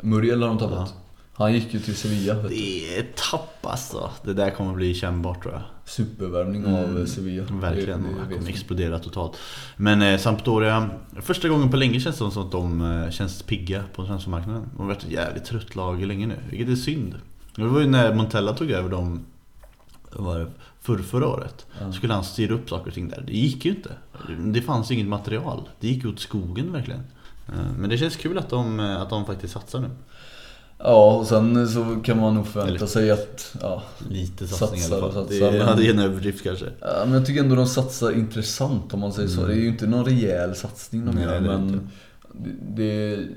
[0.00, 0.94] Muriel har de tappat.
[0.94, 1.01] Ja.
[1.34, 2.34] Han gick ju till Sevilla.
[2.34, 4.10] Det är tapp alltså.
[4.24, 5.62] Det där kommer bli kännbart tror jag.
[5.84, 7.44] Supervärvning Mm, av Sevilla.
[7.50, 9.36] Verkligen, Det- det kommer explodera totalt.
[9.76, 10.90] Men eh, Sampdoria,
[11.22, 14.62] första gången på länge känns det som att de eh, känns pigga på transfermarknaden.
[14.72, 17.14] De har varit ett jävligt trött lag länge nu, vilket är synd.
[17.56, 19.24] Det var ju när Montella tog över dem
[20.12, 20.46] var det
[20.80, 21.66] för förra året.
[21.80, 21.86] Ja.
[21.86, 23.24] Så skulle han styra upp saker och ting där.
[23.26, 23.90] Det gick ju inte.
[24.46, 25.68] Det fanns inget material.
[25.80, 27.00] Det gick åt skogen verkligen.
[27.48, 29.90] Eh, Men det känns kul att de, eh, att de faktiskt satsar nu.
[30.84, 33.56] Ja, och sen så kan man nog förvänta Eller- sig att...
[33.60, 35.28] Ja, Lite satsning i alla Satsar fall.
[35.28, 36.64] satsar, Det men- hade en överdrift kanske.
[36.80, 39.40] Ja, men jag tycker ändå de satsar intressant om man säger så.
[39.40, 39.50] Mm.
[39.50, 41.84] Det är ju inte någon rejäl satsning de Nej, gör det är det men inte.
[42.74, 43.28] det, det,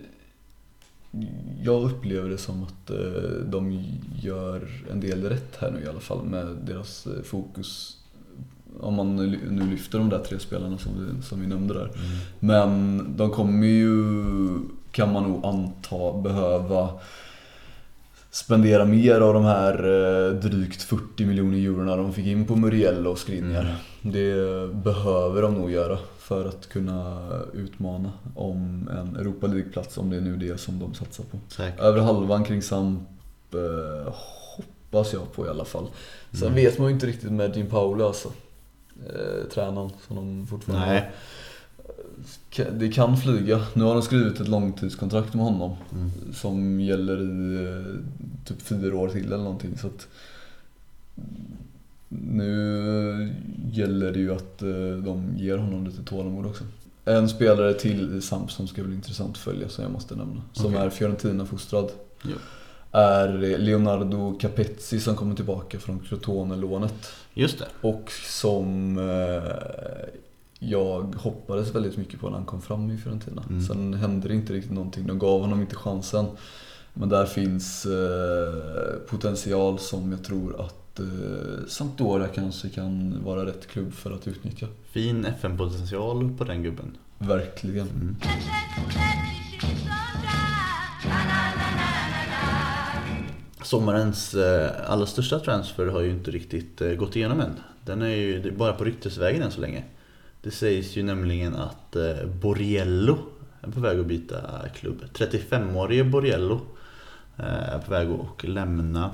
[1.63, 2.97] Jag upplever det som att eh,
[3.45, 3.83] de
[4.21, 7.97] gör en del rätt här nu i alla fall med deras eh, fokus.
[8.79, 11.91] Om man nu lyfter de där tre spelarna som vi, som vi nämnde där.
[12.39, 14.13] Men de kommer ju,
[14.91, 16.89] kan man nog anta, behöva
[18.35, 19.73] spendera mer av de här
[20.27, 23.61] eh, drygt 40 miljoner eurona de fick in på Muriel och Skriniar.
[23.61, 24.13] Mm.
[24.13, 30.17] Det behöver de nog göra för att kunna utmana om en Europa League-plats, om det
[30.17, 31.37] är nu det som de satsar på.
[31.49, 31.79] Säkert.
[31.79, 33.01] Över halvan kring Samp
[33.53, 34.13] eh,
[34.57, 35.87] hoppas jag på i alla fall.
[36.31, 36.55] Sen Mm.
[36.55, 38.29] vet man ju inte riktigt med Jim Paolo alltså.
[39.05, 40.99] Eh, tränaren som de fortfarande Nej.
[41.01, 41.05] Ka-
[42.57, 43.61] Det kan flyga.
[43.73, 45.75] Nu har de skrivit ett långtidskontrakt med honom.
[45.91, 46.11] Mm.
[46.33, 47.95] Som gäller i eh,
[48.45, 49.77] typ fyra år till eller någonting.
[49.77, 50.07] Så att
[52.09, 53.33] nu
[53.71, 56.63] gäller det ju att eh, de ger honom lite tålamod också.
[57.05, 60.41] En spelare till i Samp som ska bli intressant att följa som jag måste nämna.
[60.53, 60.85] Som Okej.
[60.85, 61.91] är Fiorentina-fostrad.
[62.23, 62.35] Jo.
[62.91, 67.13] Är Leonardo Capezzi som kommer tillbaka från Crotone-lånet.
[67.33, 67.65] Just det.
[67.81, 69.43] Och som eh,
[70.59, 73.43] jag hoppades väldigt mycket på när han kom fram i Fiorentina.
[73.49, 73.61] Mm.
[73.61, 75.07] Sen hände det inte riktigt någonting.
[75.07, 76.25] De gav honom inte chansen.
[76.93, 83.67] Men där finns eh, potential som jag tror att eh, Sampdoria kanske kan vara rätt
[83.67, 84.67] klubb för att utnyttja.
[84.91, 86.97] Fin FN-potential på den gubben.
[87.17, 87.89] Verkligen.
[87.89, 88.15] Mm.
[93.63, 97.59] Sommarens eh, allra största transfer har ju inte riktigt eh, gått igenom än.
[97.85, 99.83] Den är ju är bara på ryktesvägen än så länge.
[100.45, 103.17] Det sägs ju nämligen att eh, Borriello
[103.61, 105.03] är på väg att byta klubb.
[105.13, 106.61] 35-årige Borriello
[107.37, 109.11] eh, är på väg att lämna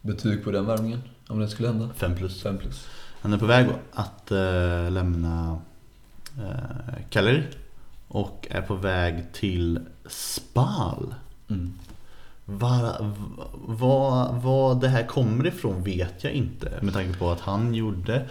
[0.00, 1.02] Betyg på den värvningen?
[1.28, 1.88] Om det skulle hända?
[1.96, 2.42] 5 plus.
[2.42, 2.88] 5 plus.
[3.20, 5.60] Han är på väg att eh, lämna
[7.10, 7.44] Cagliari
[8.08, 11.14] och är på väg till Spal.
[11.48, 11.78] Mm.
[12.44, 13.12] Var,
[13.52, 18.26] vad, vad det här kommer ifrån vet jag inte med tanke på att han gjorde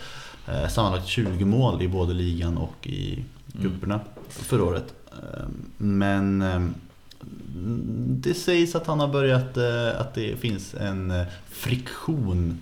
[0.69, 3.23] sammanlagt 20 mål i både ligan och i
[3.61, 4.93] cuperna förra året.
[5.11, 5.45] Eh,
[5.77, 6.61] men eh,
[8.07, 12.61] det sägs att han har börjat, eh, att det finns en eh, friktion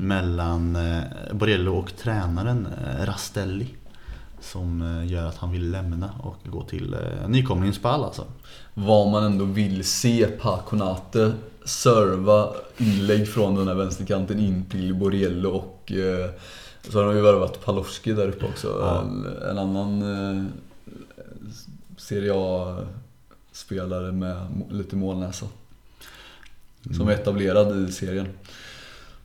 [0.00, 3.66] mellan eh, Borrello och tränaren eh, Rastelli.
[4.40, 8.24] Som eh, gör att han vill lämna och gå till eh, nykomlingen Spal alltså.
[8.74, 11.32] Vad man ändå vill se Paconate
[11.64, 16.30] serva inlägg från den här vänsterkanten in till Borriello och eh,
[16.90, 18.78] så har de ju värvat Palowski där uppe också.
[18.80, 19.00] Ja.
[19.00, 20.44] En, en annan eh,
[21.96, 24.36] Serie A-spelare med
[24.70, 25.46] lite målnäsa.
[26.96, 28.28] Som är etablerad i serien.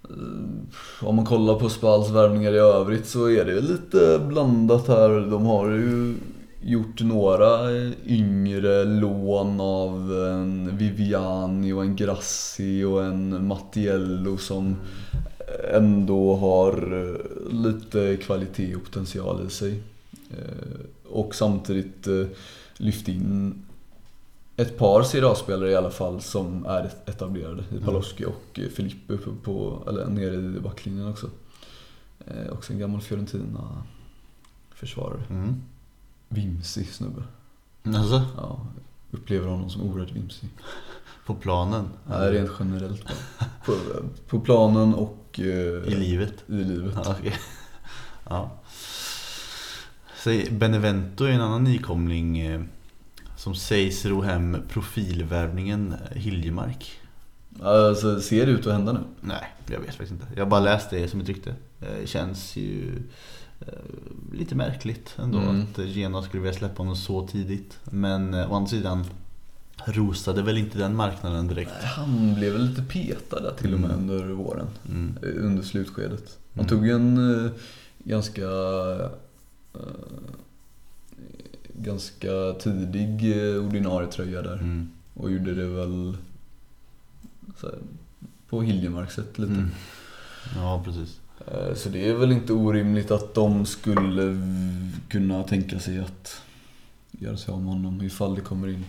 [0.03, 5.09] Eh, Om man kollar på Spals värvningar i övrigt så är det lite blandat här.
[5.09, 6.16] De har ju
[6.64, 7.72] gjort några
[8.05, 14.76] yngre lån av en Viviani och en Grassi och en Mattiello som
[15.74, 17.16] ändå har eh,
[17.54, 19.84] lite kvalitet och potential i sig.
[20.32, 20.80] Eh,
[21.10, 22.26] Och samtidigt eh,
[22.78, 23.56] lyft in
[24.58, 27.64] ett par Serie i alla fall som är etablerade.
[27.76, 31.30] i Paloschi och eh, Filippo på, på, eller nere i backlinjen också.
[32.52, 35.24] Också en gammal Fiorentina-försvarare.
[35.30, 35.62] Mm.
[36.30, 37.24] Vimsig snubbe.
[37.84, 38.60] Alltså, Ja,
[39.12, 40.49] upplever honom som oerhört vimsig.
[41.26, 41.86] på planen?
[42.10, 43.06] Nej, rent generellt.
[43.66, 43.74] På,
[44.28, 45.45] på planen och eh,
[45.93, 46.34] I livet?
[46.47, 46.93] i livet.
[46.95, 47.34] Ja, okej.
[48.29, 48.51] ja.
[50.23, 52.61] Säg, Benevento är en annan nykomling eh,
[53.38, 56.91] som sägs ro hem profilvärvningen eh, Hiljemark.
[57.61, 58.99] Alltså, ser det ut att hända nu?
[59.21, 60.25] Nej, jag vet faktiskt inte.
[60.36, 61.55] Jag har bara läst det som ett rykte.
[61.82, 63.01] Eh, känns ju
[64.34, 65.61] lite märkligt ändå Mm.
[65.61, 67.79] att Genoa skulle vilja släppa honom så tidigt.
[67.84, 69.05] Men å andra sidan
[69.86, 71.71] rosade väl inte den marknaden direkt.
[71.84, 74.09] Han blev väl lite petad där till och med Mm.
[74.09, 74.67] under våren.
[74.89, 75.17] Mm.
[75.23, 76.38] eh, Under slutskedet.
[76.55, 76.69] Han Mm.
[76.69, 77.51] tog en eh,
[78.03, 78.41] ganska
[79.73, 79.79] eh,
[81.73, 84.53] ganska tidig eh, ordinarie tröja där.
[84.53, 84.89] Mm.
[85.13, 86.17] Och gjorde det väl
[87.61, 87.75] här,
[88.49, 89.53] på Hiljemark-sätt lite.
[89.53, 89.69] Mm.
[90.55, 91.19] Ja, precis.
[91.47, 94.38] Eh, Så det är väl inte orimligt att de skulle
[95.09, 96.41] kunna tänka sig att
[97.11, 98.86] göra sig av med honom ifall det kommer in.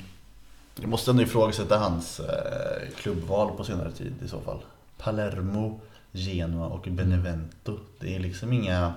[0.80, 4.58] Jag måste ändå ifrågasätta hans eh, klubbval på senare tid i så fall.
[4.98, 5.80] Palermo,
[6.12, 7.78] Genoa och Benevento.
[8.00, 8.92] Det är liksom inga...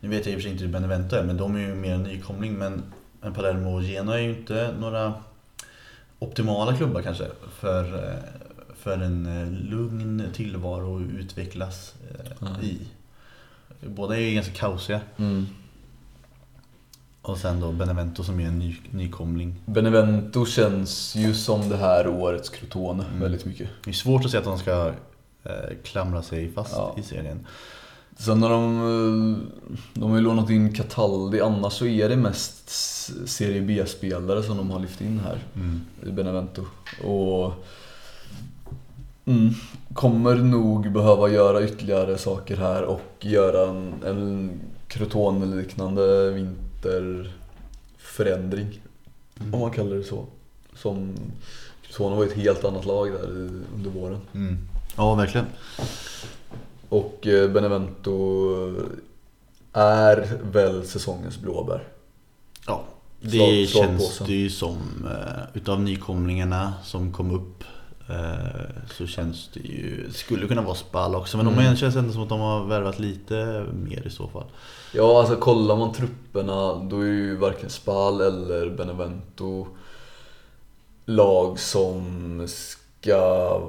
[0.00, 1.74] Nu vet jag i och för sig inte hur Benevento är, men de är ju
[1.74, 2.54] mer en nykomling.
[2.54, 2.82] Men
[3.22, 5.14] en Palermo och Genoa är ju inte några
[6.18, 7.24] optimala klubbar kanske
[7.58, 8.18] för, eh,
[8.78, 12.66] för en eh, lugn tillvaro att utvecklas eh, Nej.
[12.66, 12.78] i.
[13.86, 15.00] Båda är ju ganska kaosiga.
[17.26, 19.54] Och sen då Benevento som är en ny, nykomling.
[19.66, 23.20] Benevento känns ju som det här årets Crotone Mm.
[23.20, 23.68] väldigt mycket.
[23.84, 24.86] Det är svårt att se att de ska
[25.44, 25.52] eh,
[25.84, 26.94] klamra sig fast Ja.
[26.98, 27.46] i serien.
[28.16, 29.60] Sen har de, eh,
[30.00, 32.68] de har ju lånat in Cataldi, annars så är det mest
[33.28, 35.38] Serie B-spelare som de har lyft in här
[36.08, 36.64] i Benevento.
[37.04, 37.52] Och
[39.24, 39.50] mm,
[39.94, 44.50] kommer nog behöva göra ytterligare saker här och göra en, en
[44.88, 46.02] Crotone-liknande
[46.84, 48.80] vinterförändring.
[49.52, 50.26] Om man kallar det så.
[50.76, 51.14] Som
[51.82, 53.28] Crotone var ett helt annat lag där
[53.74, 54.20] under våren.
[54.34, 54.58] Mm.
[54.96, 55.46] Ja, verkligen.
[56.88, 58.12] Och eh, Benevento
[59.72, 61.88] är väl säsongens blåbär.
[62.66, 62.84] Ja,
[63.20, 64.26] det Slag- känns slagpåsen.
[64.26, 64.76] det ju som
[65.10, 67.64] eh, utav nykomlingarna som kom upp
[68.90, 71.64] så känns det ju, skulle kunna vara Spal också men Mm.
[71.64, 74.44] de känns ändå som att de har värvat lite mer i så fall.
[74.94, 79.66] Ja, alltså kollar man trupperna då är ju varken Spal eller Benevento
[81.06, 83.60] lag som ska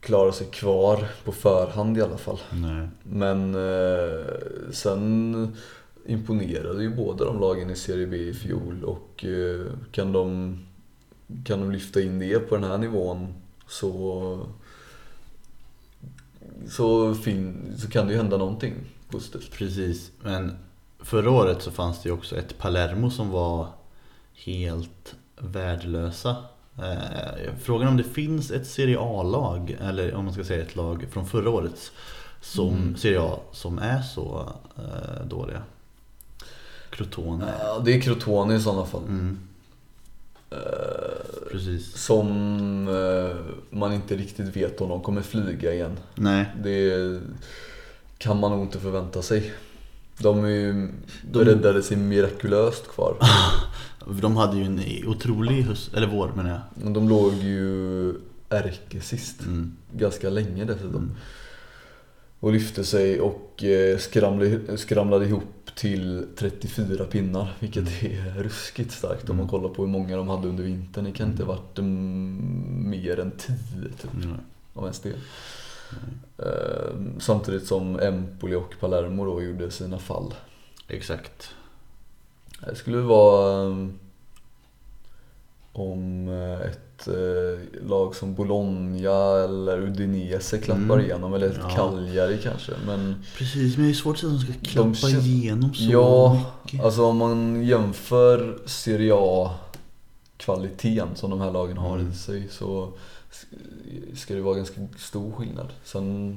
[0.00, 2.38] klara sig kvar på förhand i alla fall.
[2.52, 2.88] Nej.
[3.02, 4.24] Men eh,
[4.72, 5.56] sen
[6.06, 10.58] imponerade ju båda de lagen i Serie B i fjol och eh, kan de,
[11.44, 13.34] kan de lyfta in det på den här nivån
[13.68, 14.46] så,
[16.68, 18.74] så, fin, så kan det ju hända någonting
[19.08, 19.52] positivt.
[19.52, 20.58] Precis, men
[21.00, 23.68] förra året så fanns det ju också ett Palermo som var
[24.34, 26.36] helt värdelösa.
[26.78, 31.06] Eh, frågan om det finns ett Serie A-lag, eller om man ska säga ett lag
[31.10, 31.92] från förra årets
[32.40, 32.96] som Mm.
[32.96, 35.62] Serie A som är så eh, dåliga.
[36.90, 37.54] Crotone.
[37.60, 39.02] Ja, det är Crotone i sådana fall.
[39.02, 39.38] Mm,
[41.52, 41.96] precis.
[41.96, 42.28] som
[42.88, 43.36] eh,
[43.70, 45.96] man inte riktigt vet om de kommer flyga igen.
[46.14, 46.92] Nej, Det
[48.18, 49.52] kan man nog inte förvänta sig.
[50.18, 50.88] De är ju
[51.30, 53.16] De- räddade sig mirakulöst kvar.
[54.20, 56.92] de hade ju en otrolig höst, eller vår menar jag.
[56.94, 58.14] De låg ju
[58.48, 59.76] ärkesist Mm.
[59.92, 60.94] ganska länge dessutom.
[60.96, 61.10] Mm.
[62.40, 67.52] Och lyfte sig och eh, skramlade, skramlade ihop till 34 pinnar.
[67.60, 69.50] Vilket är ruskigt starkt om man Mm.
[69.50, 71.04] kollar på hur många de hade under vintern.
[71.04, 73.54] Det kan inte ha varit mm, mer än 10
[74.00, 74.14] typ.
[74.24, 74.36] Mm.
[74.74, 75.12] Om ens det.
[76.38, 80.34] Eh, samtidigt som Empoli och Palermo då gjorde sina fall.
[80.88, 81.50] Exakt.
[82.66, 83.98] Det skulle vara um,
[85.72, 91.00] om eh, ett eh, lag som Bologna eller Udinese klappar Mm.
[91.00, 91.68] igenom, eller ett Ja.
[91.70, 92.72] Cagliari kanske.
[92.86, 95.84] Men Precis, men det är svårt att säga att de ska klappa känns- igenom så
[95.92, 96.84] ja, mycket.
[96.84, 102.10] alltså om man jämför Serie A-kvaliteten som de här lagen har Mm.
[102.12, 102.92] i sig så
[104.14, 105.68] ska det vara ganska stor skillnad.
[105.84, 106.36] Sen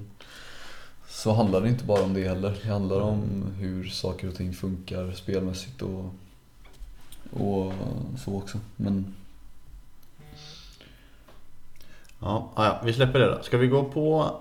[1.10, 2.58] så handlar det inte bara om det heller.
[2.64, 3.22] Det handlar om
[3.60, 6.06] hur saker och ting funkar spelmässigt och
[7.34, 7.74] och
[8.26, 8.58] så också.
[8.76, 9.14] Men
[12.22, 13.44] Ja, ja, vi släpper det då.
[13.44, 14.32] Ska vi gå på...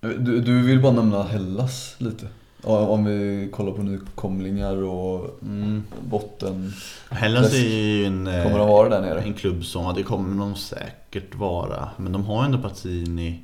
[0.00, 2.26] du, du vill bara nämna Hellas lite?
[2.62, 5.82] Om vi kollar på nykomlingar och Mm.
[6.10, 6.72] botten.
[7.10, 9.20] Hellas är ju en, eh, Kommer de vara där nere?
[9.20, 11.88] en klubb som, ja, det kommer de säkert vara.
[11.96, 13.40] Men de har ju ändå Pazzini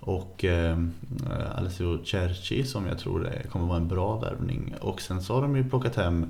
[0.00, 0.78] och eh,
[1.56, 4.74] Alessio Cerci som jag tror det kommer vara en bra värvning.
[4.80, 6.26] Och sen så har de ju plockat hem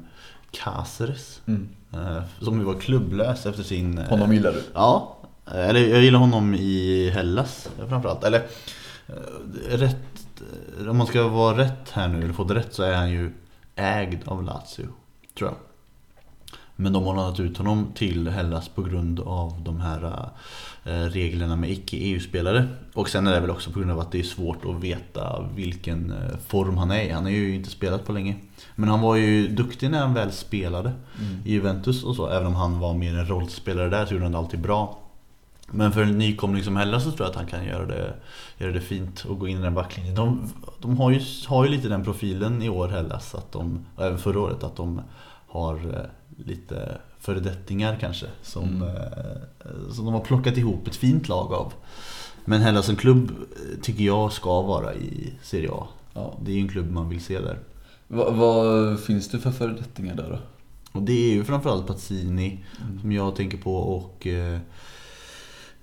[0.51, 1.41] Caceres.
[1.47, 1.69] Mm.
[1.93, 3.99] Eh, som ju var klubblös efter sin...
[3.99, 4.63] Honom gillar du?
[4.75, 5.17] Ja,
[5.47, 8.25] eller jag gillar honom i Hellas framförallt.
[8.25, 8.47] Eller
[9.07, 10.43] eh, rätt,
[10.89, 13.33] om man ska vara rätt här nu, eller få det rätt, så är han ju
[13.77, 14.89] ägd av Lazio,
[15.39, 15.57] tror jag.
[16.79, 20.31] Men de har lånat ut honom till Hellas på grund av de här
[20.85, 22.69] eh, reglerna med icke-EU-spelare.
[22.95, 25.49] Och sen är det väl också på grund av att det är svårt att veta
[25.55, 27.11] vilken eh, form han är i.
[27.11, 28.37] Han har ju inte spelat på länge.
[28.75, 30.93] Men han var ju duktig när han väl spelade
[31.45, 32.29] i Juventus och så.
[32.29, 35.06] Även om han var mer en rollspelare där så gjorde han det alltid bra.
[35.71, 38.15] Men för en nykomling som Hellas så tror jag att han kan göra det,
[38.59, 40.15] göra det fint och gå in i den backlinjen.
[40.15, 44.05] De, de har, ju, har ju lite den profilen i år Hellas, att de, och
[44.05, 45.01] även förra året, att de
[45.47, 48.27] har eh, lite föredettingar kanske.
[48.43, 48.83] Som, Mm.
[48.83, 51.73] eh, som de har plockat ihop ett fint lag av.
[52.45, 55.87] Men Hellas som klubb eh, tycker jag ska vara i Serie A.
[56.15, 56.35] Ja.
[56.45, 57.59] Det är ju en klubb man vill se där.
[58.09, 60.39] Vad, vad finns det för föredettingar där då?
[60.99, 62.65] Och det är ju framförallt Pazzini
[63.01, 64.27] som jag tänker på och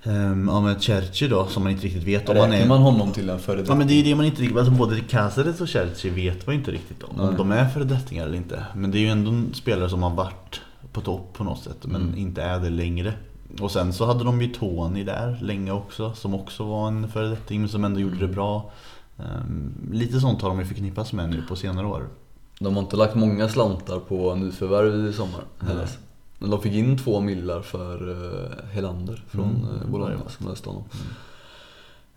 [0.04, 2.70] eh, ehm, ja, men Cerci då som man inte riktigt vet om han Räknar är.
[2.70, 3.72] man honom till en föredetting?
[3.74, 6.56] Ja men det är det man inte riktigt, alltså både Caceres och Cerci vet man
[6.56, 7.20] inte riktigt om.
[7.20, 7.36] Om Nej.
[7.38, 8.64] de är föredettingar eller inte.
[8.76, 11.78] Men det är ju ändå en spelare som har varit på topp på något sätt
[11.82, 12.18] men Mm.
[12.18, 13.14] inte är det längre.
[13.62, 17.60] Och sen så hade de ju Tony där länge också som också var en föredetting
[17.60, 18.28] men som ändå gjorde Mm.
[18.28, 18.72] det bra.
[19.20, 22.08] Ehm, lite sånt har de ju förknippats med nu på senare år.
[22.60, 25.97] De har inte lagt många slantar på nyförvärv i sommar, Hellas.
[26.44, 29.91] Men de fick in två millar för uh, Helander från Mm, mm.
[29.91, 30.32] Bologna ja, ja.
[30.32, 30.84] som läste honom.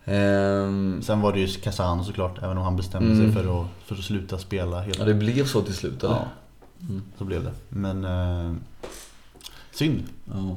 [0.05, 3.25] Ehm, Sen var det ju Casano såklart, även om han bestämde Mm.
[3.33, 4.99] sig för att, för att sluta spela helt.
[4.99, 6.15] ja, det blev så till slut eller?
[6.15, 6.25] Ja,
[6.89, 7.03] Mm.
[7.19, 7.53] så blev det.
[7.69, 8.55] Men eh,
[9.73, 10.03] synd.
[10.25, 10.57] Ja.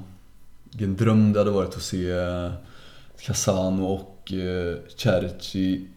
[0.64, 2.52] Vilken dröm det hade varit att se eh,
[3.26, 5.88] Casano och eh, Cerci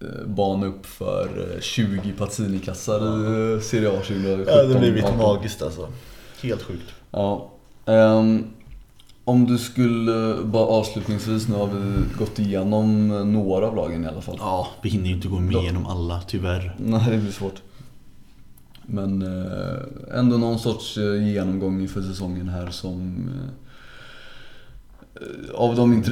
[0.00, 5.02] eh, bana upp för eh, 20 Pazzini-kassar i eh, Serie A 2017.
[5.04, 5.18] 18.
[5.18, 5.88] magiskt alltså.
[6.42, 6.92] Helt sjukt.
[7.10, 7.50] Ja.
[7.86, 8.44] Ehm,
[9.24, 14.20] om du skulle, bara avslutningsvis, nu har vi gått igenom några av lagen i alla
[14.20, 14.36] fall.
[14.38, 16.76] Ja, vi hinner ju inte gå med igenom alla tyvärr.
[16.78, 17.62] Nej, det blir svårt.
[18.86, 23.30] Men eh, ändå någon sorts eh, genomgång inför säsongen här som...
[25.14, 26.02] Eh, av de,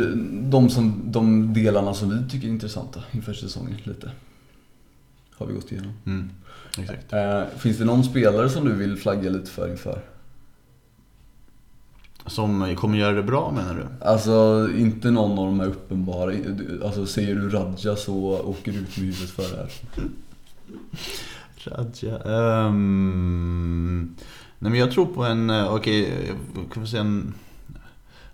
[0.51, 4.11] de, som, de delarna som vi tycker är intressanta inför säsongen lite.
[5.35, 5.93] Har vi gått igenom.
[6.07, 6.31] Mm,
[6.79, 7.13] exakt.
[7.13, 10.03] Eh, finns det någon spelare som du vill flagga lite för inför?
[12.27, 14.05] Som kommer göra det bra menar du?
[14.07, 16.35] Alltså inte någon av de här uppenbara.
[16.85, 19.71] Alltså säger du Radja så åker du ut med huvudet för det här.
[21.65, 22.19] Radja.
[22.19, 24.15] Ehm,
[24.59, 26.13] nej men jag tror på en, eh, okej,
[26.57, 27.35] jag kan vi säga en...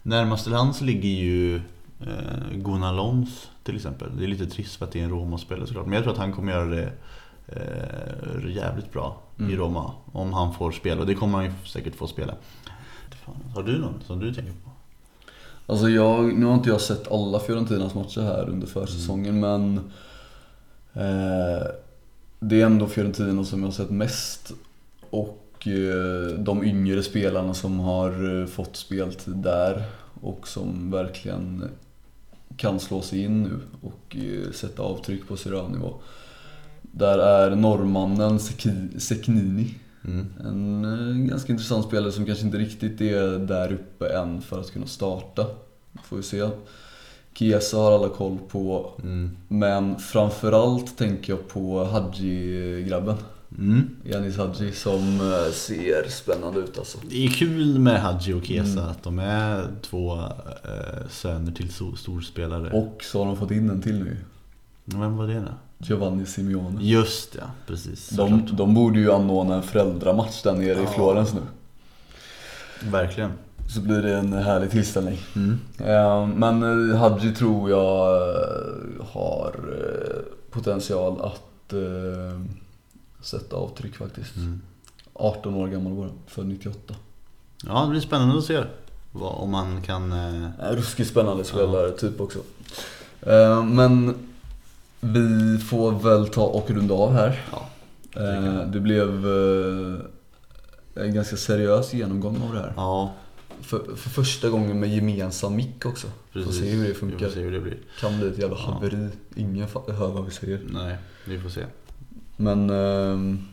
[0.02, 1.56] Närmast till hands ligger ju
[2.00, 4.16] eh, Gunnar Lons till exempel.
[4.18, 5.86] Det är lite trist för att det är en Roma-spelare såklart.
[5.86, 6.92] Men jag tror att han kommer göra det
[7.48, 9.56] eh, jävligt bra i Mm.
[9.56, 9.92] Roma.
[10.12, 11.00] Om han får spela.
[11.00, 12.34] Och det kommer han ju säkert få spela.
[13.26, 14.70] Fan, Har du någon som du tänker på?
[15.72, 19.76] Alltså jag, nu har inte jag sett alla Fiorentinas matcher här under försäsongen men
[20.92, 21.66] eh,
[22.38, 24.52] Det är ändå Fiorentina som jag har sett mest
[25.10, 29.82] och eh, de yngre spelarna som har eh, fått speltid där
[30.20, 31.64] och som verkligen
[32.56, 35.94] kan slå sig in nu och eh, sätta avtryck på Serie A-nivå.
[36.82, 39.74] Där är norrmannen Seki- Seknini
[40.06, 40.26] Mm.
[40.44, 44.70] en eh, ganska intressant spelare som kanske inte riktigt är där uppe än för att
[44.72, 45.46] kunna starta.
[46.04, 46.48] Får vi se.
[47.34, 48.90] Chiesa har alla koll på.
[49.02, 49.36] Mm.
[49.48, 53.16] Men framförallt tänker jag på Hadji-grabben.
[53.58, 53.90] Mm.
[54.04, 56.98] Janis Hadji som eh, ser spännande ut alltså.
[57.10, 58.84] Det är kul med Hadji och Kesa Mm.
[58.90, 62.70] att de är två eh, söner till storspelare.
[62.70, 64.16] Och så har de fått in en till nu.
[64.86, 65.52] Vem var det nu?
[65.78, 66.82] Giovanni Simeone.
[66.82, 68.08] Just ja, precis.
[68.08, 70.86] De, de borde ju anordna en föräldramatch där nere i Ja.
[70.86, 71.40] Florens nu.
[72.90, 73.32] Verkligen.
[73.74, 75.18] Så blir det en härlig tillställning.
[75.36, 75.58] Mm.
[75.78, 79.54] Eh, Men eh, Hadji tror jag eh, har
[80.50, 81.42] potential att
[83.20, 84.36] sätta avtryck faktiskt.
[84.36, 84.60] Mm.
[85.12, 86.94] 18 år gammal var han, född 98.
[87.66, 88.62] Ja, det blir spännande att se
[89.12, 90.14] om man kan...
[90.70, 92.38] Ruskigt spännande spelare typ också.
[93.64, 94.14] Men
[95.00, 97.40] vi får väl ta och runda av här.
[97.52, 97.68] ja,
[98.20, 102.72] Eh, Det blev eh, en ganska seriös genomgång av det här.
[102.76, 103.14] Ja,
[103.60, 106.06] För, för första gången med gemensam mick också.
[106.06, 106.58] Får precis.
[106.60, 107.26] se hur det Vi funkar.
[107.26, 107.78] får se hur det blir.
[108.00, 108.72] Kan bli ett jävla Ja.
[108.72, 109.08] haveri.
[109.34, 110.60] Ingen fa- hör vad vi säger.
[110.70, 110.96] Nej,
[111.26, 111.64] vi får se.
[112.36, 113.46] Men ehm,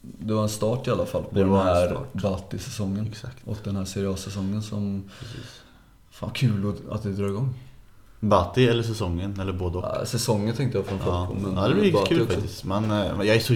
[0.00, 1.98] det var en start i alla fall på Det den här.
[2.12, 3.14] Batti-säsongen.
[3.44, 5.04] Och den här seriös-säsongen som...
[5.20, 5.62] Precis.
[6.10, 7.54] Fan kul att- att det drar igång.
[8.20, 9.84] Batti eller säsongen, eller både och.
[9.84, 11.48] Ja, säsongen tänkte jag framförallt Ja, på.
[11.48, 12.34] Men ja det blir Batti kul också.
[12.34, 12.64] faktiskt.
[12.64, 13.54] Man, eh, jag är så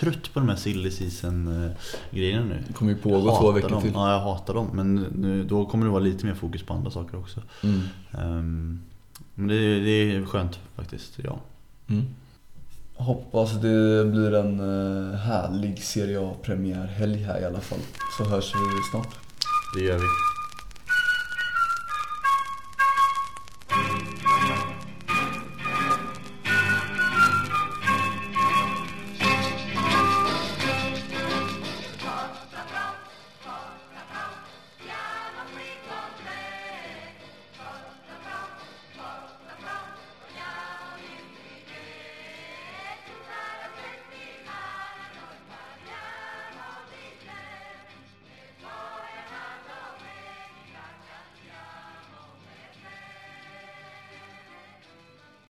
[0.00, 1.70] trött på de här silly season
[2.10, 2.64] grejerna nu.
[2.66, 3.82] Det kommer ju pågå två veckor dem.
[3.82, 3.90] till.
[3.94, 4.68] Ja, jag hatar dem.
[4.72, 7.42] Men nu, då kommer det vara lite mer fokus på andra saker också.
[7.62, 7.80] Mm.
[8.18, 8.80] Ehm,
[9.34, 11.38] men det, det är skönt faktiskt, ja.
[11.88, 12.04] Mm.
[12.94, 17.78] Hoppas det blir en eh, härlig Serie A-premiärhelg här i alla fall.
[18.18, 19.14] Så hörs vi snart.
[19.78, 20.04] Det gör vi.